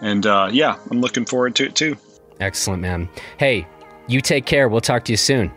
[0.02, 1.98] And uh, yeah, I'm looking forward to it too.
[2.40, 3.10] Excellent, man.
[3.38, 3.66] Hey,
[4.08, 4.70] you take care.
[4.70, 5.52] We'll talk to you soon.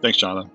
[0.00, 0.50] Thanks, Jonathan.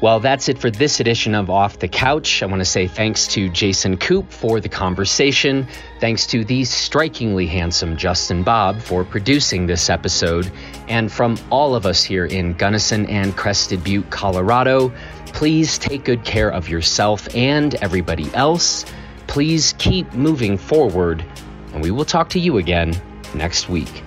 [0.00, 2.42] Well, that's it for this edition of Off the Couch.
[2.42, 5.68] I want to say thanks to Jason Koop for the conversation.
[6.00, 10.50] Thanks to the strikingly handsome Justin Bob for producing this episode.
[10.88, 14.90] And from all of us here in Gunnison and Crested Butte, Colorado,
[15.26, 18.86] please take good care of yourself and everybody else.
[19.26, 21.22] Please keep moving forward,
[21.74, 22.98] and we will talk to you again
[23.34, 24.02] next week.